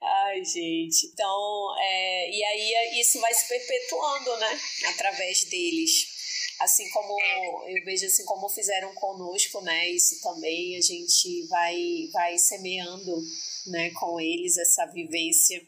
Ai, 0.00 0.44
gente. 0.44 1.08
Então, 1.12 1.76
é, 1.80 2.30
e 2.30 2.44
aí 2.44 3.00
isso 3.00 3.20
vai 3.20 3.34
se 3.34 3.48
perpetuando, 3.48 4.36
né? 4.36 4.60
Através 4.86 5.46
deles 5.46 6.11
assim 6.62 6.88
como 6.90 7.16
eu 7.66 7.84
vejo 7.84 8.06
assim 8.06 8.24
como 8.24 8.48
fizeram 8.48 8.94
conosco, 8.94 9.60
né? 9.60 9.90
Isso 9.90 10.20
também 10.22 10.76
a 10.76 10.80
gente 10.80 11.46
vai 11.48 12.08
vai 12.12 12.38
semeando, 12.38 13.16
né, 13.66 13.90
com 13.90 14.20
eles 14.20 14.56
essa 14.56 14.86
vivência. 14.86 15.60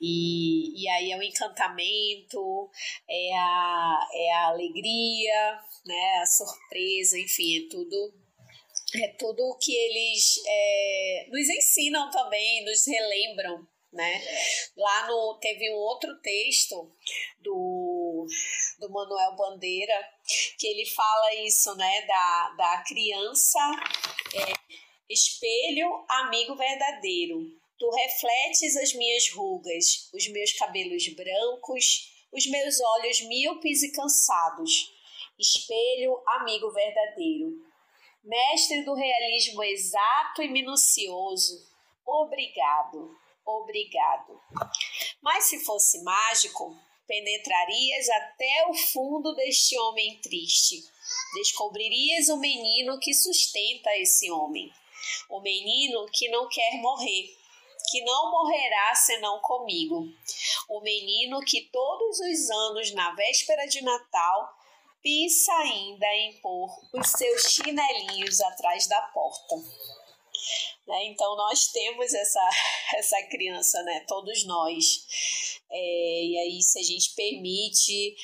E, 0.00 0.82
e 0.82 0.88
aí 0.88 1.12
é 1.12 1.16
o 1.16 1.22
encantamento, 1.22 2.70
é 3.08 3.36
a, 3.36 4.08
é 4.12 4.32
a 4.32 4.46
alegria, 4.48 5.60
né, 5.84 6.20
a 6.22 6.26
surpresa, 6.26 7.18
enfim, 7.18 7.64
é 7.64 7.68
tudo 7.68 8.14
é 8.94 9.08
tudo 9.18 9.42
o 9.44 9.58
que 9.58 9.74
eles 9.74 10.40
é, 10.46 11.26
nos 11.30 11.48
ensinam 11.48 12.10
também, 12.10 12.64
nos 12.64 12.86
relembram, 12.86 13.66
né? 13.92 14.22
Lá 14.76 15.06
no 15.08 15.38
teve 15.40 15.70
um 15.70 15.76
outro 15.76 16.18
texto 16.20 16.90
do, 17.40 18.26
do 18.78 18.90
Manuel 18.90 19.36
Bandeira 19.36 19.94
que 20.58 20.66
ele 20.66 20.86
fala 20.86 21.34
isso, 21.36 21.74
né, 21.76 22.02
da, 22.06 22.54
da 22.56 22.84
criança 22.86 23.58
é, 24.34 24.52
espelho 25.08 26.04
amigo 26.08 26.54
verdadeiro. 26.56 27.38
Tu 27.78 27.90
refletes 27.90 28.76
as 28.76 28.92
minhas 28.94 29.30
rugas, 29.30 30.10
os 30.12 30.28
meus 30.28 30.52
cabelos 30.52 31.06
brancos, 31.08 32.12
os 32.32 32.46
meus 32.46 32.80
olhos 32.80 33.20
míopes 33.22 33.82
e 33.82 33.92
cansados. 33.92 34.92
Espelho 35.38 36.20
amigo 36.26 36.70
verdadeiro. 36.72 37.52
Mestre 38.24 38.84
do 38.84 38.94
realismo 38.94 39.62
exato 39.62 40.42
e 40.42 40.48
minucioso, 40.48 41.64
obrigado 42.04 43.16
obrigado. 43.48 44.40
Mas 45.22 45.44
se 45.44 45.64
fosse 45.64 46.02
mágico, 46.02 46.76
Penetrarias 47.08 48.08
até 48.10 48.66
o 48.68 48.74
fundo 48.74 49.34
deste 49.34 49.78
homem 49.78 50.20
triste. 50.20 50.84
Descobririas 51.36 52.28
o 52.28 52.36
menino 52.36 53.00
que 53.00 53.14
sustenta 53.14 53.96
esse 53.96 54.30
homem. 54.30 54.70
O 55.30 55.40
menino 55.40 56.06
que 56.12 56.28
não 56.28 56.46
quer 56.48 56.74
morrer, 56.82 57.34
que 57.90 58.02
não 58.02 58.30
morrerá 58.30 58.94
senão 58.94 59.40
comigo. 59.40 60.06
O 60.68 60.80
menino 60.82 61.40
que 61.40 61.62
todos 61.72 62.20
os 62.20 62.50
anos, 62.50 62.92
na 62.92 63.14
véspera 63.14 63.66
de 63.66 63.82
Natal, 63.82 64.54
pensa 65.02 65.52
ainda 65.54 66.06
em 66.14 66.34
pôr 66.40 66.68
os 66.92 67.08
seus 67.08 67.52
chinelinhos 67.52 68.38
atrás 68.42 68.86
da 68.86 69.00
porta. 69.00 69.56
Né? 70.88 71.04
Então, 71.08 71.36
nós 71.36 71.68
temos 71.68 72.14
essa, 72.14 72.50
essa 72.96 73.22
criança, 73.24 73.82
né? 73.82 74.00
todos 74.08 74.44
nós. 74.46 75.58
É, 75.70 76.24
e 76.24 76.38
aí, 76.38 76.62
se 76.62 76.78
a 76.78 76.82
gente 76.82 77.14
permite, 77.14 78.16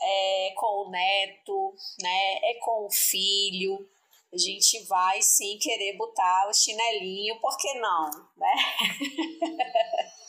é 0.00 0.54
com 0.56 0.86
o 0.86 0.90
neto, 0.90 1.74
né? 2.00 2.38
é 2.42 2.54
com 2.54 2.86
o 2.86 2.90
filho, 2.90 3.86
a 4.32 4.38
gente 4.38 4.82
vai 4.84 5.20
sim 5.20 5.58
querer 5.58 5.96
botar 5.98 6.48
o 6.48 6.54
chinelinho, 6.54 7.38
por 7.40 7.56
que 7.58 7.74
não? 7.74 8.10
Né? 8.36 8.54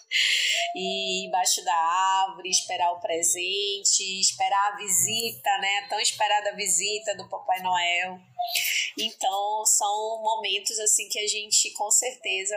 e 0.76 1.26
embaixo 1.26 1.64
da 1.64 1.76
árvore, 1.76 2.50
esperar 2.50 2.92
o 2.92 3.00
presente, 3.00 4.20
esperar 4.20 4.74
a 4.74 4.78
visita, 4.78 5.58
né? 5.60 5.88
Tão 5.90 6.00
esperada 6.00 6.56
visita 6.56 7.16
do 7.16 7.30
Papai 7.30 7.62
Noel. 7.62 8.20
Então, 8.98 9.66
são 9.66 10.22
momentos 10.22 10.78
assim 10.80 11.08
que 11.10 11.20
a 11.20 11.28
gente 11.28 11.72
com 11.72 11.90
certeza 11.92 12.56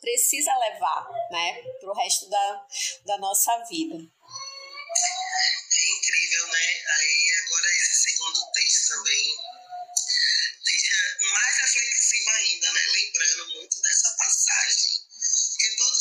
precisa 0.00 0.56
levar, 0.58 1.06
né, 1.30 1.62
pro 1.80 1.92
resto 1.92 2.28
da, 2.28 2.66
da 3.04 3.18
nossa 3.18 3.56
vida. 3.68 3.96
É 3.96 5.88
incrível, 5.98 6.46
né? 6.48 6.82
Aí 6.88 7.30
agora 7.44 7.66
esse 7.76 8.10
segundo 8.10 8.52
texto 8.52 8.88
também 8.88 9.36
deixa 10.64 10.96
mais 11.32 11.56
reflexivo 11.58 12.30
ainda, 12.30 12.72
né? 12.72 12.80
Lembrando 12.92 13.54
muito 13.54 13.82
dessa 13.82 14.16
passagem 14.16 15.05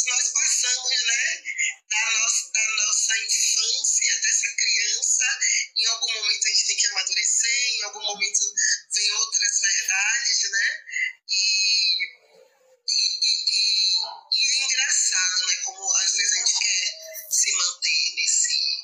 nós 0.05 0.29
passamos, 0.29 1.03
né? 1.05 1.43
Da 1.89 2.11
nossa, 2.11 2.51
da 2.51 2.67
nossa 2.85 3.17
infância, 3.17 4.21
dessa 4.21 4.47
criança. 4.55 5.39
Em 5.77 5.85
algum 5.87 6.13
momento 6.13 6.45
a 6.45 6.49
gente 6.49 6.67
tem 6.67 6.77
que 6.77 6.87
amadurecer, 6.87 7.75
em 7.75 7.83
algum 7.83 8.01
momento 8.01 8.39
vem 8.93 9.11
outras 9.11 9.59
verdades, 9.59 10.51
né? 10.51 10.83
E, 11.29 12.05
e, 12.87 13.19
e, 13.21 13.33
e, 13.49 13.95
e 14.31 14.51
é 14.51 14.65
engraçado, 14.65 15.45
né? 15.47 15.55
Como 15.65 15.93
às 15.95 16.11
vezes 16.15 16.33
a 16.33 16.45
gente 16.45 16.59
quer 16.59 17.05
se 17.31 17.51
manter 17.53 18.15
nesse 18.15 18.74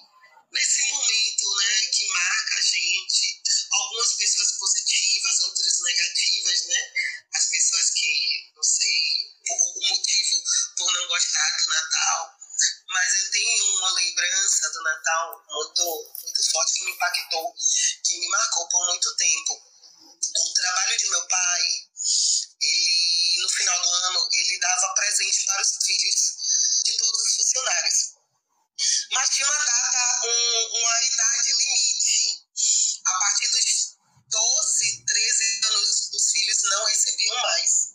não 36.71 36.85
recebiam 36.85 37.35
mais. 37.41 37.93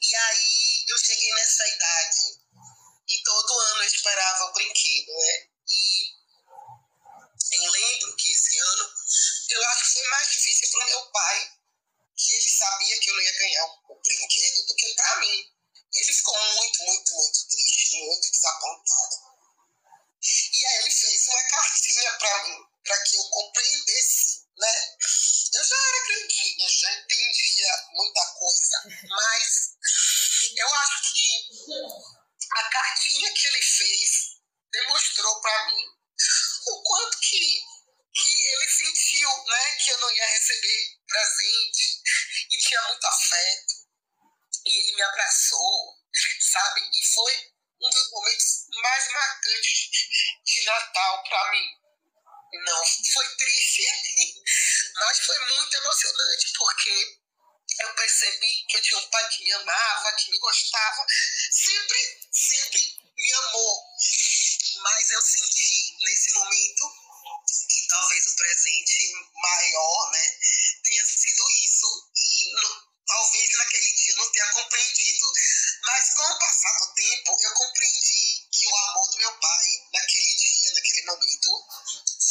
E 0.00 0.14
aí 0.14 0.84
eu 0.88 0.98
cheguei 0.98 1.34
nessa 1.34 1.68
idade 1.68 2.45
mas 65.06 65.10
eu 65.10 65.22
senti 65.22 65.96
nesse 66.00 66.32
momento 66.32 66.90
que 67.68 67.86
talvez 67.86 68.26
o 68.26 68.34
presente 68.34 69.12
maior, 69.36 70.10
né, 70.10 70.38
tenha 70.82 71.04
sido 71.06 71.50
isso. 71.62 72.10
E 72.16 72.52
no, 72.54 72.82
talvez 73.06 73.50
naquele 73.56 73.92
dia 73.92 74.12
eu 74.12 74.16
não 74.16 74.32
tenha 74.32 74.52
compreendido. 74.52 75.32
Mas 75.84 76.14
com 76.14 76.22
o 76.24 76.38
passar 76.40 76.78
do 76.78 76.94
tempo, 76.94 77.36
eu 77.40 77.54
compreendi 77.54 78.48
que 78.50 78.66
o 78.66 78.76
amor 78.76 79.08
do 79.10 79.18
meu 79.18 79.32
pai, 79.38 79.66
naquele 79.94 80.34
dia, 80.34 80.72
naquele 80.72 81.02
momento, 81.06 81.50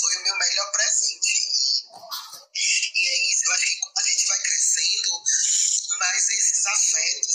foi 0.02 0.18
o 0.18 0.24
meu 0.24 0.36
melhor 0.36 0.72
presente. 0.74 1.32
E, 2.54 3.00
e 3.00 3.08
é 3.08 3.32
isso, 3.32 3.46
eu 3.46 3.54
acho 3.54 3.66
que 3.68 3.80
a 3.98 4.04
gente 4.04 4.28
vai 4.28 4.40
crescendo, 4.40 5.24
mas 5.98 6.30
esses 6.30 6.66
afetos 6.66 7.35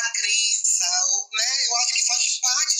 a 0.00 0.12
criança, 0.12 0.84
né? 1.32 1.66
Eu 1.66 1.76
acho 1.76 1.94
que 1.94 2.06
faz 2.06 2.38
parte 2.40 2.79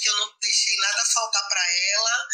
que 0.00 0.08
eu 0.08 0.16
não 0.16 0.38
deixei 0.40 0.76
nada 0.76 1.04
faltar 1.04 1.48
para 1.48 1.60
ela 1.60 2.28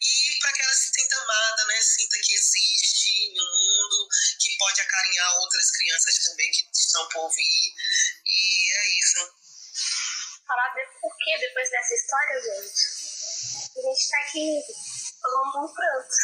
e 0.00 0.38
para 0.40 0.52
que 0.52 0.62
ela 0.62 0.74
se 0.74 0.92
sinta 0.92 1.16
amada, 1.16 1.64
né? 1.66 1.80
Sinta 1.80 2.18
que 2.22 2.34
existe 2.34 3.32
no 3.34 3.44
mundo, 3.44 4.08
que 4.40 4.56
pode 4.58 4.80
acarinhar 4.80 5.36
outras 5.36 5.70
crianças 5.70 6.18
também 6.24 6.50
que 6.50 6.70
estão 6.72 7.08
por 7.08 7.30
vir. 7.34 7.74
E 8.26 8.72
é 8.72 8.98
isso. 8.98 9.20
Falar 10.46 10.74
por 11.00 11.16
que 11.18 11.38
depois 11.38 11.70
dessa 11.70 11.94
história, 11.94 12.40
gente? 12.40 13.06
A 13.76 13.80
gente 13.82 14.08
tá 14.08 14.18
aqui 14.20 14.62
falando 15.20 15.64
um 15.64 15.74
pranto. 15.74 16.16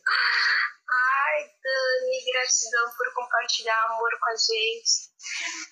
Ai, 0.90 1.50
Dani, 1.62 2.24
gratidão 2.32 2.90
por 2.96 3.14
compartilhar 3.14 3.84
amor 3.84 4.10
com 4.18 4.30
a 4.30 4.36
gente. 4.36 5.10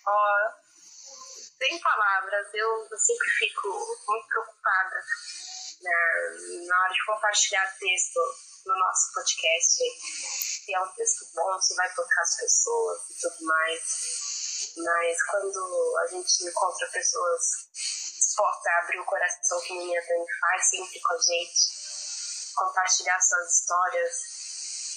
Ó, 0.06 0.67
sem 1.58 1.80
palavras, 1.80 2.46
eu, 2.54 2.88
eu 2.90 2.98
sempre 2.98 3.30
fico 3.38 3.68
muito 4.06 4.28
preocupada 4.28 5.04
né, 5.82 6.66
na 6.66 6.80
hora 6.82 6.92
de 6.92 7.06
compartilhar 7.06 7.76
texto 7.78 8.20
no 8.64 8.78
nosso 8.78 9.12
podcast. 9.12 9.82
Se 10.64 10.74
é 10.74 10.80
um 10.80 10.88
texto 10.94 11.26
bom, 11.34 11.60
se 11.60 11.74
vai 11.74 11.92
tocar 11.94 12.22
as 12.22 12.36
pessoas 12.36 12.98
e 13.10 13.20
tudo 13.20 13.46
mais. 13.46 13.82
Mas 14.76 15.22
quando 15.24 15.98
a 15.98 16.06
gente 16.06 16.44
encontra 16.44 16.86
pessoas 16.88 17.42
dispostas 17.74 18.66
a 18.66 18.78
abrir 18.78 19.00
o 19.00 19.04
coração, 19.04 19.60
que 19.60 19.72
a 19.72 20.00
Dani 20.00 20.26
faz 20.40 20.70
sempre 20.70 21.00
com 21.00 21.12
a 21.12 21.18
gente, 21.18 22.54
compartilhar 22.54 23.20
suas 23.20 23.52
histórias 23.52 24.14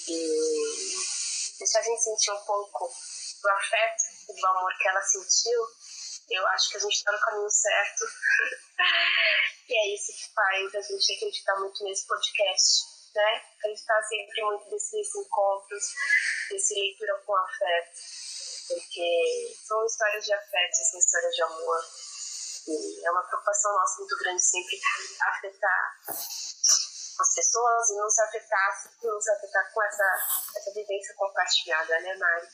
e 0.08 1.58
deixar 1.58 1.78
a 1.78 1.82
gente 1.82 2.02
sentir 2.02 2.30
um 2.32 2.44
pouco 2.44 2.92
do 3.42 3.48
afeto 3.48 4.02
e 4.28 4.40
do 4.40 4.46
amor 4.46 4.72
que 4.78 4.88
ela 4.88 5.02
sentiu, 5.02 5.66
eu 6.30 6.46
acho 6.48 6.70
que 6.70 6.76
a 6.76 6.80
gente 6.80 6.94
está 6.94 7.12
no 7.12 7.20
caminho 7.20 7.50
certo. 7.50 8.04
e 9.68 9.74
é 9.74 9.94
isso 9.94 10.12
que 10.12 10.34
faz 10.34 10.74
a 10.74 10.80
gente 10.80 11.12
acreditar 11.14 11.56
muito 11.60 11.84
nesse 11.84 12.06
podcast, 12.06 12.84
né? 13.14 13.42
Acreditar 13.58 14.02
sempre 14.02 14.42
muito 14.42 14.70
desses 14.70 15.14
encontros, 15.14 15.84
desse 16.50 16.74
leitura 16.74 17.22
com 17.26 17.36
afeto. 17.36 18.00
Porque 18.68 19.56
são 19.66 19.84
histórias 19.84 20.24
de 20.24 20.32
afeto, 20.32 20.74
são 20.90 20.98
histórias 20.98 21.34
de 21.34 21.42
amor. 21.42 21.80
E 22.68 23.06
é 23.06 23.10
uma 23.10 23.22
preocupação 23.24 23.72
nossa 23.72 23.98
muito 23.98 24.16
grande 24.18 24.40
sempre 24.40 24.80
afetar 25.20 25.98
as 27.20 27.34
pessoas 27.34 27.90
e 27.90 27.96
nos 27.96 28.18
afetar, 28.18 28.90
nos 29.02 29.28
afetar 29.28 29.72
com 29.72 29.82
essa, 29.82 30.04
essa 30.56 30.72
vivência 30.72 31.14
compartilhada, 31.16 32.00
né, 32.00 32.14
Mari? 32.16 32.48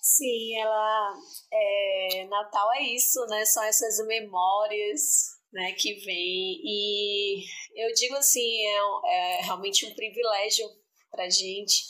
Sim, 0.00 0.56
ela. 0.56 1.14
É, 1.52 2.26
Natal 2.28 2.72
é 2.74 2.82
isso, 2.82 3.20
né? 3.26 3.44
São 3.44 3.62
essas 3.64 4.06
memórias 4.06 5.38
né, 5.52 5.72
que 5.72 5.94
vem. 5.94 6.60
E 6.64 7.44
eu 7.74 7.92
digo 7.94 8.14
assim, 8.16 8.66
é, 8.66 8.78
é 9.06 9.40
realmente 9.42 9.86
um 9.86 9.94
privilégio 9.94 10.66
para 11.10 11.28
gente 11.28 11.84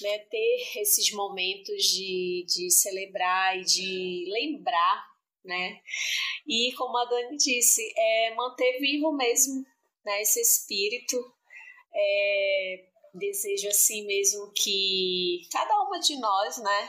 né, 0.00 0.18
ter 0.18 0.80
esses 0.80 1.12
momentos 1.12 1.84
de, 1.84 2.44
de 2.48 2.70
celebrar 2.70 3.56
e 3.58 3.64
de 3.64 4.24
lembrar, 4.28 5.06
né? 5.44 5.80
E 6.46 6.72
como 6.76 6.96
a 6.98 7.04
Dani 7.04 7.36
disse, 7.36 7.82
é 7.96 8.34
manter 8.34 8.78
vivo 8.80 9.12
mesmo 9.12 9.64
né, 10.04 10.22
esse 10.22 10.40
espírito 10.40 11.16
é, 11.94 12.84
desejo 13.14 13.68
assim 13.68 14.06
mesmo 14.06 14.52
que 14.54 15.46
cada 15.50 15.82
uma 15.82 15.98
de 15.98 16.16
nós, 16.18 16.58
né, 16.58 16.88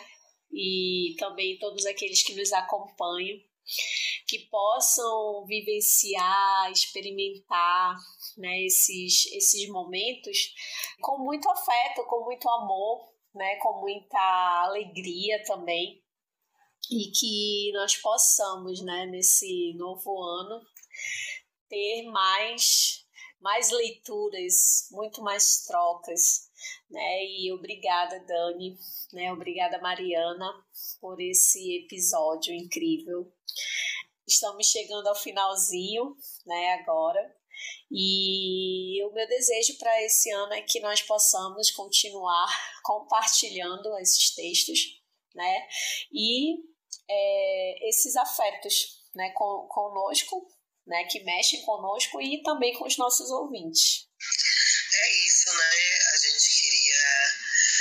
e 0.52 1.16
também 1.18 1.58
todos 1.60 1.86
aqueles 1.86 2.24
que 2.24 2.36
nos 2.36 2.52
acompanham, 2.54 3.40
que 4.28 4.40
possam 4.50 5.46
vivenciar, 5.46 6.72
experimentar 6.72 7.98
né, 8.38 8.64
esses, 8.64 9.26
esses 9.34 9.68
momentos 9.70 10.54
com 11.02 11.20
muito 11.20 11.50
afeto, 11.50 12.06
com 12.08 12.24
muito 12.24 12.48
amor, 12.50 13.14
né, 13.34 13.58
com 13.58 13.82
muita 13.82 14.64
alegria 14.66 15.44
também, 15.44 16.02
e 16.90 17.12
que 17.12 17.72
nós 17.74 17.96
possamos, 17.98 18.82
né, 18.82 19.06
nesse 19.08 19.74
novo 19.74 20.22
ano, 20.22 20.62
ter 21.68 22.04
mais 22.04 23.06
mais 23.40 23.70
leituras, 23.72 24.88
muito 24.92 25.22
mais 25.22 25.64
trocas, 25.66 26.50
né? 26.90 27.26
E 27.26 27.52
obrigada, 27.52 28.20
Dani, 28.26 28.78
né? 29.14 29.32
Obrigada, 29.32 29.80
Mariana, 29.80 30.52
por 31.00 31.20
esse 31.22 31.78
episódio 31.84 32.54
incrível. 32.54 33.32
Estamos 34.28 34.68
chegando 34.68 35.08
ao 35.08 35.16
finalzinho, 35.16 36.16
né, 36.46 36.74
agora. 36.74 37.36
E 37.90 39.02
o 39.06 39.14
meu 39.14 39.28
desejo 39.28 39.78
para 39.78 40.04
esse 40.04 40.30
ano 40.32 40.54
é 40.54 40.62
que 40.62 40.80
nós 40.82 41.02
possamos 41.02 41.72
continuar 41.72 42.48
compartilhando 42.84 43.98
esses 44.00 44.36
textos, 44.36 44.80
né? 45.34 45.68
E 46.12 46.58
é, 47.10 47.90
esses 47.90 48.16
afetos, 48.16 49.08
né, 49.16 49.32
com, 49.32 49.68
conosco, 49.70 50.48
né, 50.88 51.04
que 51.06 51.24
mexem 51.24 51.62
conosco 51.64 52.22
e 52.22 52.42
também 52.44 52.74
com 52.78 52.88
os 52.88 52.98
nossos 52.98 53.30
ouvintes. 53.30 54.08
É 54.94 55.28
isso, 55.28 55.54
né? 55.54 55.98
A 56.14 56.18
gente 56.18 56.62
queria 56.62 57.04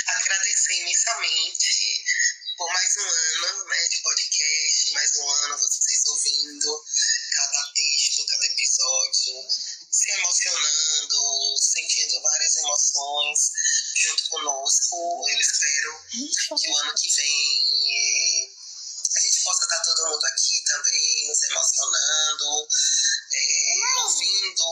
agradecer 0.07 0.73
imensamente 0.81 2.03
por 2.57 2.73
mais 2.73 2.97
um 2.97 3.07
ano 3.07 3.65
né, 3.65 3.87
de 3.87 4.01
podcast, 4.01 4.91
mais 4.91 5.17
um 5.17 5.29
ano 5.29 5.57
vocês 5.57 6.05
ouvindo 6.07 6.83
cada 7.35 7.71
texto, 7.73 8.25
cada 8.25 8.45
episódio, 8.47 9.47
se 9.91 10.11
emocionando, 10.11 11.55
sentindo 11.59 12.21
várias 12.21 12.55
emoções 12.57 13.51
junto 13.95 14.29
conosco. 14.29 15.25
Eu 15.29 15.39
espero 15.39 16.03
que 16.09 16.69
o 16.69 16.77
ano 16.77 16.93
que 16.95 17.15
vem 17.15 17.67
gente 17.87 18.36
possa 19.47 19.63
estar 19.63 19.79
todo 19.79 20.09
mundo 20.09 20.25
aqui 20.25 20.61
também, 20.65 21.27
nos 21.29 21.41
emocionando, 21.43 22.67
é, 23.31 23.75
ouvindo 24.03 24.65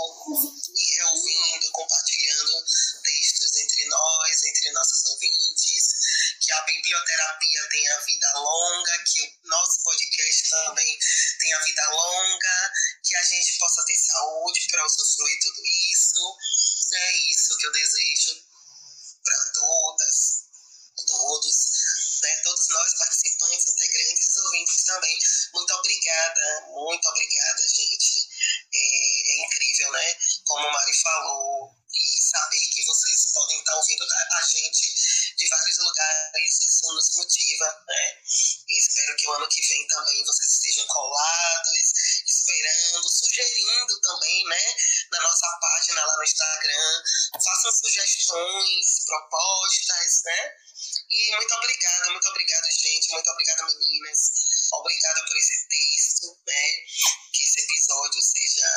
e 0.75 0.95
reouvindo, 0.95 1.71
compartilhando 1.71 2.65
textos 3.01 3.55
entre 3.55 3.85
nós, 3.85 4.43
entre 4.43 4.71
nossos 4.71 5.05
ouvintes, 5.05 5.93
que 6.41 6.51
a 6.51 6.61
biblioterapia 6.63 7.69
tenha 7.71 7.99
vida 8.01 8.33
longa, 8.35 9.03
que 9.05 9.21
o 9.21 9.47
nosso 9.47 9.81
podcast 9.81 10.49
também 10.49 10.99
tenha 11.39 11.59
vida 11.61 11.89
longa, 11.91 12.73
que 13.01 13.15
a 13.15 13.23
gente 13.23 13.57
possa 13.57 13.85
ter 13.85 13.95
saúde 13.95 14.67
para 14.71 14.85
usufruir 14.85 15.39
tudo 15.41 15.61
isso. 15.93 16.37
É 16.93 17.31
isso 17.31 17.57
que 17.57 17.65
eu 17.65 17.71
desejo 17.71 18.43
para 19.23 19.51
todas, 19.53 20.43
todos 21.07 21.95
né, 22.25 22.41
todos 22.43 22.67
nós, 22.69 22.93
participantes, 23.45 23.67
integrantes, 23.67 24.37
ouvintes 24.37 24.83
também. 24.83 25.17
Muito 25.53 25.73
obrigada, 25.73 26.65
muito 26.69 27.07
obrigada, 27.07 27.67
gente. 27.67 28.27
É, 28.73 29.31
é 29.31 29.45
incrível, 29.45 29.91
né? 29.91 30.17
Como 30.45 30.67
a 30.67 30.71
Mari 30.71 30.93
falou, 30.93 31.75
e 31.95 32.21
saber 32.21 32.65
que 32.73 32.85
vocês 32.85 33.31
podem 33.33 33.57
estar 33.59 33.75
ouvindo 33.75 34.03
a 34.03 34.41
gente 34.41 34.93
de 35.37 35.47
vários 35.47 35.77
lugares, 35.77 36.61
isso 36.61 36.93
nos 36.93 37.15
motiva, 37.15 37.83
né? 37.87 38.21
E 38.67 38.79
espero 38.79 39.15
que 39.15 39.27
o 39.27 39.33
ano 39.33 39.47
que 39.47 39.61
vem 39.61 39.87
também 39.87 40.25
vocês 40.25 40.51
estejam 40.51 40.85
colados, 40.87 41.93
esperando, 42.27 43.09
sugerindo 43.09 44.01
também, 44.01 44.43
né? 44.45 44.75
Na 45.11 45.21
nossa 45.21 45.47
página 45.61 46.05
lá 46.05 46.17
no 46.17 46.23
Instagram, 46.23 47.03
façam 47.33 47.71
sugestões, 47.71 49.05
propostas, 49.05 50.21
né? 50.25 50.55
E 51.09 51.35
muito 51.35 51.53
obrigada, 51.53 52.11
muito 52.11 52.27
obrigada, 52.27 52.71
gente. 52.71 53.11
Muito 53.11 53.29
obrigada, 53.29 53.65
meninas. 53.65 54.31
Obrigada 54.73 55.25
por 55.25 55.37
esse 55.37 55.67
texto, 55.67 56.39
né? 56.47 56.67
Que 57.33 57.43
esse 57.43 57.61
episódio 57.61 58.21
seja 58.21 58.67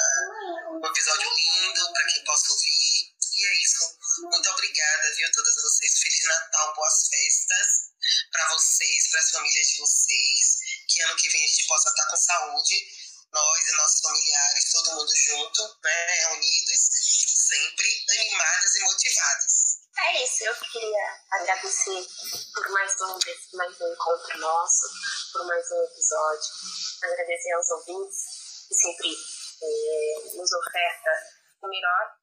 um 0.70 0.86
episódio 0.86 1.34
lindo 1.34 1.92
para 1.92 2.06
quem 2.06 2.24
possa 2.24 2.52
ouvir. 2.52 3.18
E 3.38 3.46
é 3.46 3.62
isso. 3.62 3.98
Muito 4.20 4.50
obrigada, 4.50 5.14
viu, 5.14 5.32
todas 5.32 5.54
vocês. 5.54 5.98
Feliz 6.00 6.24
Natal, 6.24 6.74
boas 6.74 7.08
festas 7.08 7.88
para 8.30 8.48
vocês, 8.54 9.10
para 9.10 9.20
as 9.20 9.30
famílias 9.30 9.68
de 9.68 9.78
vocês. 9.78 10.58
Que 10.88 11.02
ano 11.02 11.16
que 11.16 11.28
vem 11.28 11.44
a 11.44 11.48
gente 11.48 11.66
possa 11.66 11.88
estar 11.88 12.06
com 12.10 12.16
saúde, 12.16 12.86
nós 13.32 13.68
e 13.68 13.72
nossos 13.72 14.00
familiares, 14.00 14.72
todo 14.72 14.94
mundo 14.96 15.12
junto, 15.16 15.80
né? 15.82 16.14
Reunidos, 16.28 16.80
sempre 17.48 18.04
animadas 18.10 18.74
e 18.76 18.80
motivadas. 18.80 19.57
É 20.00 20.24
isso, 20.24 20.44
eu 20.44 20.54
queria 20.54 21.20
agradecer 21.32 22.06
por 22.54 22.68
mais 22.70 22.92
um, 23.00 23.18
mais 23.56 23.80
um 23.80 23.92
encontro 23.92 24.38
nosso, 24.38 24.88
por 25.32 25.44
mais 25.44 25.70
um 25.72 25.84
episódio. 25.84 26.50
Agradecer 27.02 27.52
aos 27.52 27.70
ouvintes 27.70 28.16
que 28.68 28.74
sempre 28.74 29.08
é, 29.10 30.36
nos 30.36 30.52
oferta 30.52 31.10
o 31.62 31.68
melhor, 31.68 32.16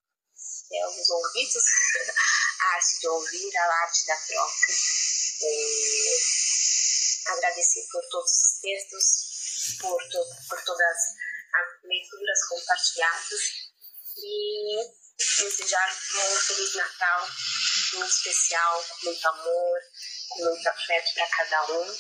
que 0.70 0.78
é 0.78 0.88
os 0.88 1.10
ouvidos, 1.10 1.64
a 2.62 2.68
arte 2.76 3.00
de 3.00 3.08
ouvir, 3.08 3.58
a 3.58 3.84
arte 3.84 4.08
da 4.08 4.16
troca. 4.16 4.74
É, 5.44 6.18
agradecer 7.34 7.86
por 7.92 8.02
todos 8.10 8.32
os 8.32 8.60
textos, 8.62 9.78
por, 9.82 10.02
to 10.10 10.26
por 10.48 10.64
todas 10.64 10.98
as 11.54 11.84
leituras 11.84 12.48
compartilhadas 12.48 13.42
e 14.18 15.06
desejar 15.18 15.90
um 15.92 16.36
Feliz 16.38 16.76
Natal 16.76 17.28
muito 17.96 18.12
especial, 18.12 18.84
com 18.84 19.06
muito 19.06 19.28
amor, 19.28 19.80
com 20.30 20.44
muito 20.46 20.68
afeto 20.68 21.14
para 21.14 21.28
cada 21.28 21.72
um. 21.72 21.96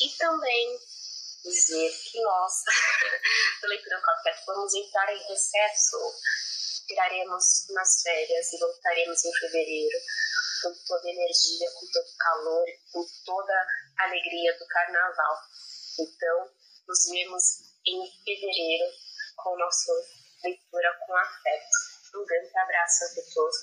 E 0.00 0.16
também 0.16 0.78
dizer 1.44 1.90
que 2.10 2.20
nós, 2.20 2.52
do 3.62 3.68
Leitura 3.68 4.00
com 4.00 4.10
Afeto, 4.10 4.42
vamos 4.46 4.74
entrar 4.74 5.12
em 5.12 5.22
recesso, 5.28 5.96
tiraremos 6.86 7.66
nas 7.70 8.02
férias 8.02 8.52
e 8.52 8.58
voltaremos 8.58 9.24
em 9.24 9.32
fevereiro 9.32 9.98
com 10.62 10.74
toda 10.86 11.08
a 11.08 11.12
energia, 11.12 11.70
com 11.72 11.86
todo 11.92 12.06
o 12.06 12.16
calor, 12.16 12.66
com 12.92 13.06
toda 13.24 13.66
a 13.98 14.04
alegria 14.04 14.56
do 14.58 14.66
carnaval. 14.66 15.38
Então, 15.98 16.50
nos 16.86 17.04
vemos 17.10 17.44
em 17.86 18.24
fevereiro 18.24 18.92
com 19.36 19.50
o 19.50 19.58
nosso 19.58 19.92
leitura 20.42 20.94
com 21.06 21.16
afeto. 21.16 21.76
Um 22.14 22.24
grande 22.24 22.58
abraço 22.58 23.04
a 23.04 23.34
todos. 23.34 23.62